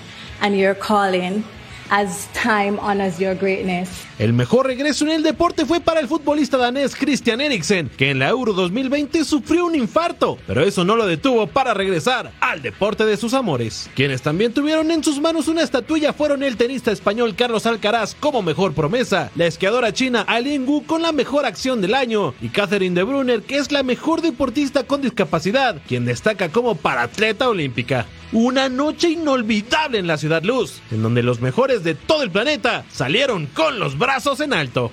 and 0.42 0.56
your 0.56 0.74
calling 0.74 1.44
as 1.90 2.28
time 2.34 2.78
honors 2.80 3.20
your 3.20 3.36
greatness. 3.36 3.90
El 4.20 4.34
mejor 4.34 4.68
regreso 4.68 5.06
en 5.06 5.12
el 5.12 5.24
deporte 5.24 5.66
fue 5.66 5.80
para 5.80 6.02
el 6.02 6.08
futbolista 6.08 6.58
danés 6.58 6.96
Christian 6.96 7.40
Eriksen, 7.40 7.90
que 7.96 8.10
en 8.10 8.20
la 8.20 8.28
Euro 8.28 8.52
2020 8.54 9.24
sufrió 9.24 9.66
un 9.66 9.76
infarto, 9.76 10.38
pero 10.46 10.62
eso 10.62 10.84
no 10.84 10.98
lo 10.98 11.06
detuvo 11.06 11.48
para 11.48 11.74
regresar 11.74 12.32
al 12.42 12.62
deporte 12.62 13.06
de 13.06 13.16
sus 13.16 13.34
amores. 13.34 13.90
Quienes 13.96 14.22
también 14.22 14.54
tuvieron 14.54 14.92
en 14.92 15.04
sus 15.04 15.22
manos 15.22 15.48
una 15.48 15.64
estatuilla 15.64 16.12
fueron 16.12 16.44
el 16.44 16.58
tenista 16.58 16.92
español 16.92 17.36
Carlos 17.36 17.66
Alcaraz 17.66 18.16
como 18.20 18.42
mejor 18.42 18.74
promesa, 18.74 19.32
la 19.36 19.46
esquiadora 19.46 19.94
china 19.94 20.26
Alien 20.28 20.68
Wu 20.68 20.86
con 20.86 21.02
la 21.02 21.14
mejor 21.14 21.46
acción 21.46 21.80
del 21.80 21.96
año 21.96 22.34
y 22.42 22.50
Catherine 22.50 22.96
de 22.96 23.04
Brunner, 23.04 23.42
que 23.42 23.58
es 23.58 23.72
la 23.72 23.84
mejor 23.84 24.22
deportista 24.22 24.84
con 24.84 25.02
discapacidad, 25.02 25.82
quien 25.88 26.06
destaca 26.06 26.50
como 26.50 26.76
paratleta 26.76 27.48
olímpica. 27.48 28.06
Una 28.32 28.70
noche 28.70 29.10
inolvidable 29.10 29.98
en 29.98 30.06
la 30.06 30.18
Ciudad 30.18 30.44
Luz, 30.44 30.82
en 30.92 31.02
donde 31.02 31.24
los 31.24 31.42
mejores 31.42 31.79
de 31.84 31.96
todo 31.96 32.24
el 32.24 32.32
planeta 32.32 32.84
salieron 32.90 33.46
con 33.48 33.80
los 33.80 33.98
brazos 33.98 34.40
en 34.40 34.54
alto. 34.54 34.92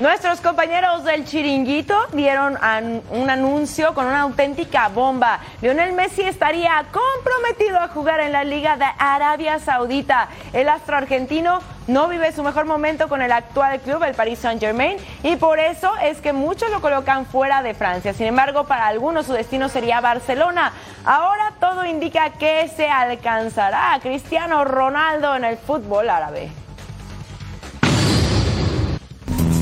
Nuestros 0.00 0.40
compañeros 0.40 1.04
del 1.04 1.24
Chiringuito 1.24 1.96
dieron 2.12 2.58
un 3.10 3.30
anuncio 3.30 3.94
con 3.94 4.06
una 4.06 4.22
auténtica 4.22 4.88
bomba. 4.88 5.38
Lionel 5.60 5.92
Messi 5.92 6.22
estaría 6.22 6.84
comprometido 6.90 7.78
a 7.78 7.86
jugar 7.86 8.18
en 8.18 8.32
la 8.32 8.42
Liga 8.42 8.76
de 8.76 8.86
Arabia 8.98 9.60
Saudita. 9.60 10.28
El 10.52 10.68
astro 10.68 10.96
argentino 10.96 11.60
no 11.86 12.08
vive 12.08 12.32
su 12.32 12.42
mejor 12.42 12.64
momento 12.64 13.08
con 13.08 13.22
el 13.22 13.30
actual 13.30 13.80
club, 13.80 14.02
el 14.02 14.14
Paris 14.14 14.40
Saint-Germain, 14.40 14.96
y 15.22 15.36
por 15.36 15.60
eso 15.60 15.92
es 16.02 16.20
que 16.20 16.32
muchos 16.32 16.68
lo 16.70 16.80
colocan 16.80 17.24
fuera 17.24 17.62
de 17.62 17.74
Francia. 17.74 18.12
Sin 18.12 18.26
embargo, 18.26 18.64
para 18.64 18.88
algunos 18.88 19.26
su 19.26 19.34
destino 19.34 19.68
sería 19.68 20.00
Barcelona. 20.00 20.72
Ahora 21.04 21.51
todo 21.62 21.86
indica 21.86 22.30
que 22.30 22.68
se 22.74 22.88
alcanzará 22.88 23.94
a 23.94 24.00
Cristiano 24.00 24.64
Ronaldo 24.64 25.36
en 25.36 25.44
el 25.44 25.56
fútbol 25.56 26.10
árabe. 26.10 26.50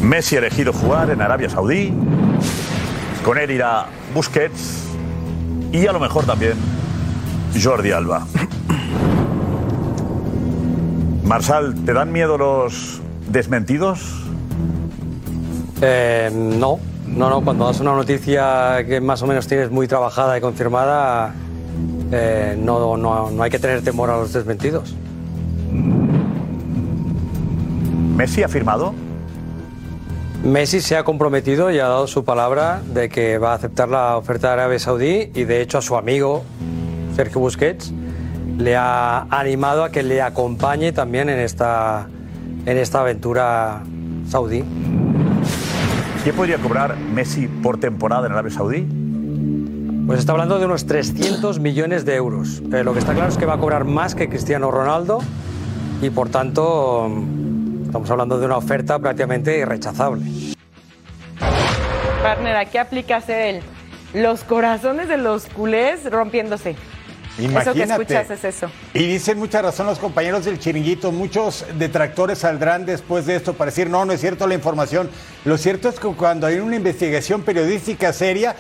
Messi 0.03 0.37
ha 0.37 0.39
elegido 0.39 0.73
jugar 0.73 1.11
en 1.11 1.21
Arabia 1.21 1.51
Saudí. 1.51 1.93
Con 3.23 3.37
él 3.37 3.51
irá 3.51 3.85
Busquets 4.15 4.87
y 5.73 5.87
a 5.87 5.93
lo 5.93 6.01
mejor 6.01 6.25
también 6.25 6.55
Jordi 7.63 7.93
Alba. 7.93 8.27
Marsal, 11.25 11.75
¿te 11.85 11.93
dan 11.93 12.13
miedo 12.13 12.39
los 12.39 13.03
desmentidos? 13.29 14.25
Eh, 15.83 16.31
no, 16.33 16.81
no, 17.07 17.29
no. 17.29 17.43
Cuando 17.43 17.67
das 17.67 17.79
una 17.81 17.93
noticia 17.93 18.87
que 18.87 19.03
más 19.03 19.21
o 19.21 19.27
menos 19.27 19.47
tienes 19.47 19.71
muy 19.71 19.87
trabajada 19.87 20.39
y 20.39 20.41
confirmada, 20.41 21.35
eh, 22.13 22.57
no, 22.59 22.97
no, 22.97 23.31
no 23.31 23.43
hay 23.43 23.51
que 23.51 23.59
tener 23.59 23.83
temor 23.83 24.11
a 24.11 24.17
los 24.19 24.33
desmentidos. 24.33 24.95
¿Messi 28.17 28.43
ha 28.43 28.49
firmado? 28.49 28.93
Messi 30.45 30.81
se 30.81 30.97
ha 30.97 31.05
comprometido 31.05 31.71
y 31.71 31.79
ha 31.79 31.89
dado 31.89 32.07
su 32.07 32.25
palabra 32.25 32.81
de 32.95 33.09
que 33.09 33.39
va 33.39 33.53
a 33.53 33.55
aceptar 33.55 33.89
la 33.89 34.17
oferta 34.17 34.49
de 34.49 34.53
Arabia 34.55 34.79
Saudí 34.79 35.31
y 35.35 35.45
de 35.45 35.61
hecho 35.61 35.79
a 35.79 35.83
su 35.83 35.97
amigo 35.97 36.45
Sergio 37.15 37.41
Busquets 37.41 37.93
le 38.59 38.77
ha 38.77 39.23
animado 39.31 39.85
a 39.85 39.91
que 39.91 40.03
le 40.03 40.23
acompañe 40.23 40.93
también 40.93 41.29
en 41.29 41.39
esta, 41.39 42.09
en 42.67 42.79
esta 42.79 43.01
aventura 43.01 43.83
saudí. 44.29 44.65
¿Qué 46.25 46.33
podría 46.33 46.59
cobrar 46.59 46.97
Messi 46.97 47.49
por 47.49 47.79
temporada 47.79 48.27
en 48.27 48.33
Arabia 48.33 48.51
Saudí? 48.51 49.00
Pues 50.11 50.19
está 50.19 50.33
hablando 50.33 50.59
de 50.59 50.65
unos 50.65 50.87
300 50.87 51.61
millones 51.61 52.05
de 52.05 52.17
euros. 52.17 52.61
Eh, 52.73 52.83
lo 52.83 52.93
que 52.93 52.99
está 52.99 53.15
claro 53.15 53.29
es 53.29 53.39
que 53.39 53.47
va 53.47 53.55
a 53.55 53.59
cobrar 53.59 53.85
más 53.85 54.17
que 54.17 54.29
Cristiano 54.29 54.69
Ronaldo 54.73 55.21
y 56.03 56.11
por 56.11 56.31
tanto 56.31 57.09
estamos 57.87 58.11
hablando 58.11 58.41
de 58.41 58.47
una 58.47 58.57
oferta 58.57 58.99
prácticamente 58.99 59.57
irrechazable. 59.59 60.27
Partner, 62.25 62.57
aquí 62.57 62.79
aplica 62.79 63.21
ser 63.21 63.55
el 63.55 63.63
los 64.21 64.43
corazones 64.43 65.07
de 65.07 65.17
los 65.17 65.47
culés 65.47 66.11
rompiéndose. 66.11 66.75
Eso 67.39 67.39
que 67.39 67.45
Imagínate. 67.45 68.03
escuchas 68.03 68.31
es 68.31 68.45
eso. 68.45 68.71
Y 68.93 69.07
dicen 69.07 69.39
mucha 69.39 69.63
razón 69.63 69.87
los 69.87 70.01
compañeros 70.01 70.45
del 70.45 70.59
chiringuito, 70.59 71.13
muchos 71.13 71.65
detractores 71.79 72.39
saldrán 72.39 72.85
después 72.85 73.27
de 73.27 73.37
esto 73.37 73.55
para 73.55 73.71
decir, 73.71 73.89
no, 73.89 74.05
no 74.05 74.13
es 74.13 74.21
cierto 74.21 74.49
la 74.49 74.55
información. 74.55 75.09
Lo 75.45 75.57
cierto 75.57 75.89
es 75.89 76.01
que 76.01 76.09
cuando 76.09 76.49
hay 76.49 76.59
una 76.59 76.77
investigación 76.77 77.43
periodística 77.43 78.13
seria, 78.13 78.57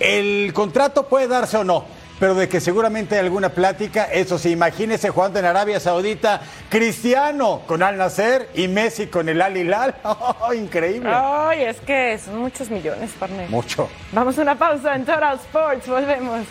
el 0.00 0.52
contrato 0.52 1.08
puede 1.08 1.28
darse 1.28 1.56
o 1.56 1.64
no, 1.64 1.84
pero 2.18 2.34
de 2.34 2.48
que 2.48 2.60
seguramente 2.60 3.14
hay 3.14 3.20
alguna 3.24 3.50
plática, 3.50 4.04
eso 4.04 4.38
sí, 4.38 4.50
imagínese 4.50 5.10
jugando 5.10 5.38
en 5.38 5.44
Arabia 5.44 5.78
Saudita, 5.80 6.40
Cristiano 6.68 7.62
con 7.66 7.82
Al 7.82 7.96
Nasser 7.96 8.48
y 8.54 8.68
Messi 8.68 9.06
con 9.06 9.28
el 9.28 9.40
Al 9.40 9.56
Hilal. 9.56 9.94
Oh, 10.04 10.52
increíble. 10.52 11.10
Ay, 11.12 11.64
es 11.64 11.80
que 11.80 12.18
son 12.18 12.38
muchos 12.38 12.70
millones, 12.70 13.10
partner. 13.18 13.48
Mucho. 13.50 13.88
Vamos 14.12 14.38
a 14.38 14.42
una 14.42 14.56
pausa 14.56 14.94
en 14.94 15.04
Total 15.04 15.36
Sports, 15.36 15.86
volvemos. 15.86 16.46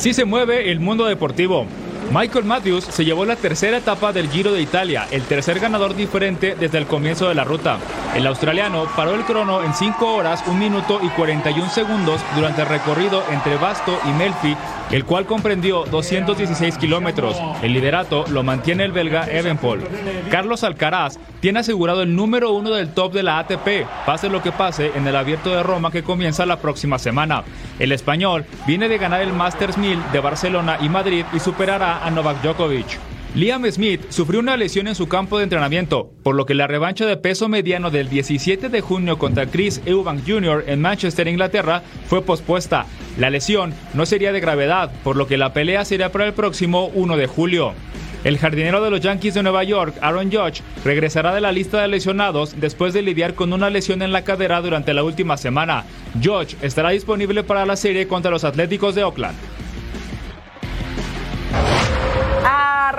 Así 0.00 0.14
se 0.14 0.24
mueve 0.24 0.70
el 0.70 0.80
mundo 0.80 1.04
deportivo. 1.04 1.66
Michael 2.10 2.46
Matthews 2.46 2.84
se 2.84 3.04
llevó 3.04 3.26
la 3.26 3.36
tercera 3.36 3.76
etapa 3.76 4.14
del 4.14 4.30
Giro 4.30 4.50
de 4.50 4.62
Italia, 4.62 5.06
el 5.10 5.24
tercer 5.24 5.60
ganador 5.60 5.94
diferente 5.94 6.56
desde 6.58 6.78
el 6.78 6.86
comienzo 6.86 7.28
de 7.28 7.34
la 7.34 7.44
ruta. 7.44 7.78
El 8.14 8.26
australiano 8.26 8.86
paró 8.96 9.14
el 9.14 9.24
crono 9.24 9.62
en 9.62 9.72
5 9.72 10.14
horas, 10.14 10.42
1 10.48 10.58
minuto 10.58 10.98
y 11.00 11.08
41 11.10 11.70
segundos 11.70 12.20
durante 12.34 12.62
el 12.62 12.68
recorrido 12.68 13.22
entre 13.30 13.56
Basto 13.56 13.96
y 14.04 14.08
Melfi, 14.08 14.56
el 14.90 15.04
cual 15.04 15.26
comprendió 15.26 15.84
216 15.84 16.76
kilómetros. 16.76 17.40
El 17.62 17.72
liderato 17.72 18.24
lo 18.28 18.42
mantiene 18.42 18.84
el 18.84 18.90
belga 18.90 19.30
Evenpol. 19.30 19.86
Carlos 20.28 20.64
Alcaraz 20.64 21.18
tiene 21.38 21.60
asegurado 21.60 22.02
el 22.02 22.16
número 22.16 22.50
uno 22.50 22.70
del 22.70 22.92
top 22.92 23.12
de 23.12 23.22
la 23.22 23.38
ATP, 23.38 23.86
pase 24.04 24.28
lo 24.28 24.42
que 24.42 24.50
pase 24.50 24.90
en 24.96 25.06
el 25.06 25.14
Abierto 25.14 25.50
de 25.50 25.62
Roma 25.62 25.92
que 25.92 26.02
comienza 26.02 26.44
la 26.46 26.58
próxima 26.58 26.98
semana. 26.98 27.44
El 27.78 27.92
español 27.92 28.44
viene 28.66 28.88
de 28.88 28.98
ganar 28.98 29.22
el 29.22 29.32
Masters 29.32 29.78
1000 29.78 30.10
de 30.12 30.20
Barcelona 30.20 30.78
y 30.80 30.88
Madrid 30.88 31.24
y 31.32 31.38
superará 31.38 32.04
a 32.04 32.10
Novak 32.10 32.42
Djokovic. 32.42 32.98
Liam 33.32 33.64
Smith 33.70 34.00
sufrió 34.08 34.40
una 34.40 34.56
lesión 34.56 34.88
en 34.88 34.96
su 34.96 35.06
campo 35.06 35.38
de 35.38 35.44
entrenamiento, 35.44 36.10
por 36.24 36.34
lo 36.34 36.46
que 36.46 36.54
la 36.54 36.66
revancha 36.66 37.06
de 37.06 37.16
peso 37.16 37.48
mediano 37.48 37.90
del 37.90 38.08
17 38.08 38.68
de 38.68 38.80
junio 38.80 39.18
contra 39.18 39.46
Chris 39.46 39.80
Eubank 39.86 40.26
Jr. 40.26 40.64
en 40.66 40.80
Manchester, 40.80 41.28
Inglaterra, 41.28 41.84
fue 42.06 42.22
pospuesta. 42.22 42.86
La 43.18 43.30
lesión 43.30 43.72
no 43.94 44.04
sería 44.04 44.32
de 44.32 44.40
gravedad, 44.40 44.90
por 45.04 45.14
lo 45.14 45.28
que 45.28 45.36
la 45.36 45.52
pelea 45.52 45.84
será 45.84 46.10
para 46.10 46.26
el 46.26 46.32
próximo 46.32 46.86
1 46.88 47.16
de 47.16 47.28
julio. 47.28 47.72
El 48.24 48.36
jardinero 48.36 48.82
de 48.82 48.90
los 48.90 49.00
Yankees 49.00 49.34
de 49.34 49.44
Nueva 49.44 49.62
York, 49.62 49.94
Aaron 50.00 50.32
Judge, 50.32 50.62
regresará 50.84 51.32
de 51.32 51.40
la 51.40 51.52
lista 51.52 51.80
de 51.80 51.86
lesionados 51.86 52.60
después 52.60 52.92
de 52.92 53.02
lidiar 53.02 53.34
con 53.34 53.52
una 53.52 53.70
lesión 53.70 54.02
en 54.02 54.10
la 54.10 54.24
cadera 54.24 54.60
durante 54.60 54.92
la 54.92 55.04
última 55.04 55.36
semana. 55.36 55.84
Judge 56.20 56.56
estará 56.62 56.90
disponible 56.90 57.44
para 57.44 57.64
la 57.64 57.76
serie 57.76 58.08
contra 58.08 58.32
los 58.32 58.42
Atléticos 58.42 58.96
de 58.96 59.04
Oakland. 59.04 59.36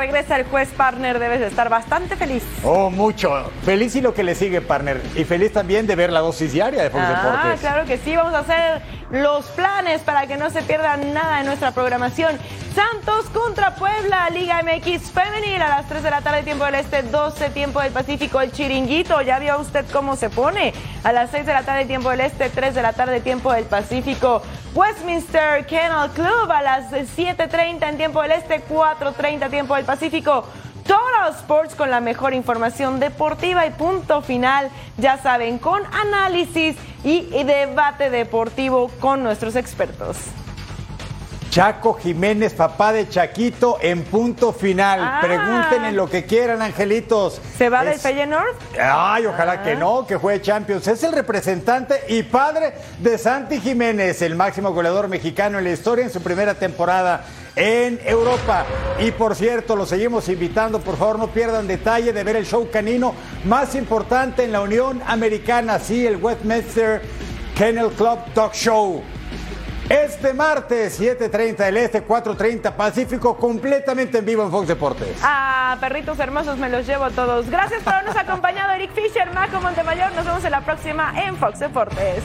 Regresa 0.01 0.35
el 0.35 0.45
juez 0.45 0.67
partner, 0.69 1.19
debes 1.19 1.39
de 1.41 1.45
estar 1.47 1.69
bastante 1.69 2.15
feliz. 2.15 2.41
Oh, 2.63 2.89
mucho. 2.89 3.51
Feliz 3.63 3.95
y 3.95 4.01
lo 4.01 4.15
que 4.15 4.23
le 4.23 4.33
sigue, 4.33 4.59
partner. 4.59 4.99
Y 5.15 5.25
feliz 5.25 5.53
también 5.53 5.85
de 5.85 5.95
ver 5.95 6.11
la 6.11 6.21
dosis 6.21 6.51
diaria 6.53 6.81
de 6.81 6.89
Fox 6.89 7.03
Ah, 7.05 7.21
Deportes. 7.23 7.59
claro 7.59 7.85
que 7.85 7.97
sí, 7.99 8.15
vamos 8.15 8.33
a 8.33 8.39
hacer 8.39 8.81
los 9.11 9.45
planes 9.47 10.01
para 10.01 10.25
que 10.25 10.37
no 10.37 10.49
se 10.49 10.61
pierda 10.61 10.97
nada 10.97 11.39
de 11.39 11.43
nuestra 11.43 11.71
programación. 11.71 12.39
Santos 12.73 13.25
contra 13.33 13.75
Puebla, 13.75 14.29
Liga 14.29 14.61
MX 14.63 15.11
Femenil 15.11 15.61
a 15.61 15.67
las 15.67 15.89
3 15.89 16.03
de 16.03 16.09
la 16.09 16.21
tarde, 16.21 16.43
tiempo 16.43 16.63
del 16.63 16.75
Este, 16.75 17.03
12 17.03 17.49
tiempo 17.49 17.81
del 17.81 17.91
Pacífico, 17.91 18.39
el 18.39 18.53
chiringuito, 18.53 19.21
ya 19.21 19.39
vio 19.39 19.59
usted 19.59 19.85
cómo 19.91 20.15
se 20.15 20.29
pone. 20.29 20.73
A 21.03 21.11
las 21.11 21.31
6 21.31 21.45
de 21.45 21.53
la 21.53 21.63
tarde, 21.63 21.85
tiempo 21.85 22.09
del 22.09 22.21
Este, 22.21 22.49
3 22.49 22.73
de 22.73 22.81
la 22.81 22.93
tarde, 22.93 23.19
tiempo 23.19 23.51
del 23.51 23.65
Pacífico, 23.65 24.41
Westminster 24.73 25.65
Kennel 25.65 26.09
Club 26.11 26.49
a 26.49 26.61
las 26.61 26.91
7.30 26.91 27.89
en 27.89 27.97
tiempo 27.97 28.21
del 28.21 28.31
Este, 28.31 28.63
4.30 28.65 29.49
tiempo 29.49 29.75
del 29.75 29.83
Pacífico. 29.83 30.45
Total 30.85 31.31
Sports 31.37 31.75
con 31.75 31.89
la 31.91 31.99
mejor 32.01 32.33
información 32.33 32.99
deportiva 32.99 33.65
y 33.65 33.71
punto 33.71 34.21
final, 34.21 34.69
ya 34.97 35.17
saben, 35.17 35.57
con 35.59 35.81
análisis 35.93 36.75
y 37.03 37.43
debate 37.43 38.09
deportivo 38.09 38.89
con 38.99 39.23
nuestros 39.23 39.55
expertos. 39.55 40.17
Chaco 41.49 41.95
Jiménez, 41.95 42.53
papá 42.53 42.93
de 42.93 43.09
Chaquito, 43.09 43.77
en 43.81 44.03
punto 44.05 44.53
final. 44.53 45.01
Ah. 45.03 45.19
Pregúntenle 45.21 45.91
lo 45.91 46.09
que 46.09 46.25
quieran, 46.25 46.61
angelitos. 46.61 47.41
¿Se 47.57 47.67
va 47.67 47.83
del 47.83 47.95
Es- 47.95 48.01
Feyenoord? 48.01 48.55
Ay, 48.81 49.25
ojalá 49.25 49.51
Ah. 49.53 49.61
que 49.63 49.75
no, 49.75 50.07
que 50.07 50.15
juegue 50.15 50.41
Champions. 50.41 50.87
Es 50.87 51.03
el 51.03 51.11
representante 51.11 52.03
y 52.07 52.23
padre 52.23 52.73
de 52.99 53.17
Santi 53.17 53.59
Jiménez, 53.59 54.21
el 54.21 54.35
máximo 54.35 54.71
goleador 54.71 55.09
mexicano 55.09 55.57
en 55.57 55.65
la 55.65 55.71
historia 55.71 56.05
en 56.05 56.11
su 56.13 56.21
primera 56.23 56.53
temporada 56.53 57.25
en 57.55 57.99
Europa. 58.03 58.65
Y 58.99 59.11
por 59.11 59.35
cierto, 59.35 59.75
los 59.75 59.89
seguimos 59.89 60.29
invitando, 60.29 60.79
por 60.79 60.97
favor 60.97 61.19
no 61.19 61.27
pierdan 61.27 61.67
detalle 61.67 62.13
de 62.13 62.23
ver 62.23 62.35
el 62.35 62.45
show 62.45 62.69
canino 62.71 63.13
más 63.45 63.75
importante 63.75 64.43
en 64.43 64.51
la 64.51 64.61
Unión 64.61 65.01
Americana, 65.07 65.79
sí, 65.79 66.05
el 66.05 66.17
Westminster 66.17 67.01
Kennel 67.55 67.89
Club 67.89 68.19
Talk 68.33 68.53
Show. 68.53 69.03
Este 69.89 70.33
martes, 70.33 71.01
7.30 71.01 71.57
del 71.57 71.75
Este, 71.75 72.07
4.30 72.07 72.71
Pacífico, 72.75 73.35
completamente 73.35 74.19
en 74.19 74.25
vivo 74.25 74.41
en 74.43 74.49
Fox 74.49 74.69
Deportes. 74.69 75.17
Ah, 75.21 75.75
perritos 75.81 76.17
hermosos, 76.17 76.57
me 76.57 76.69
los 76.69 76.87
llevo 76.87 77.09
todos. 77.11 77.49
Gracias 77.49 77.83
por 77.83 77.95
habernos 77.95 78.15
acompañado, 78.15 78.71
Eric 78.71 78.91
Fisher, 78.93 79.29
Marco 79.33 79.59
Montemayor. 79.59 80.13
Nos 80.13 80.25
vemos 80.25 80.45
en 80.45 80.51
la 80.51 80.61
próxima 80.61 81.13
en 81.21 81.35
Fox 81.35 81.59
Deportes. 81.59 82.23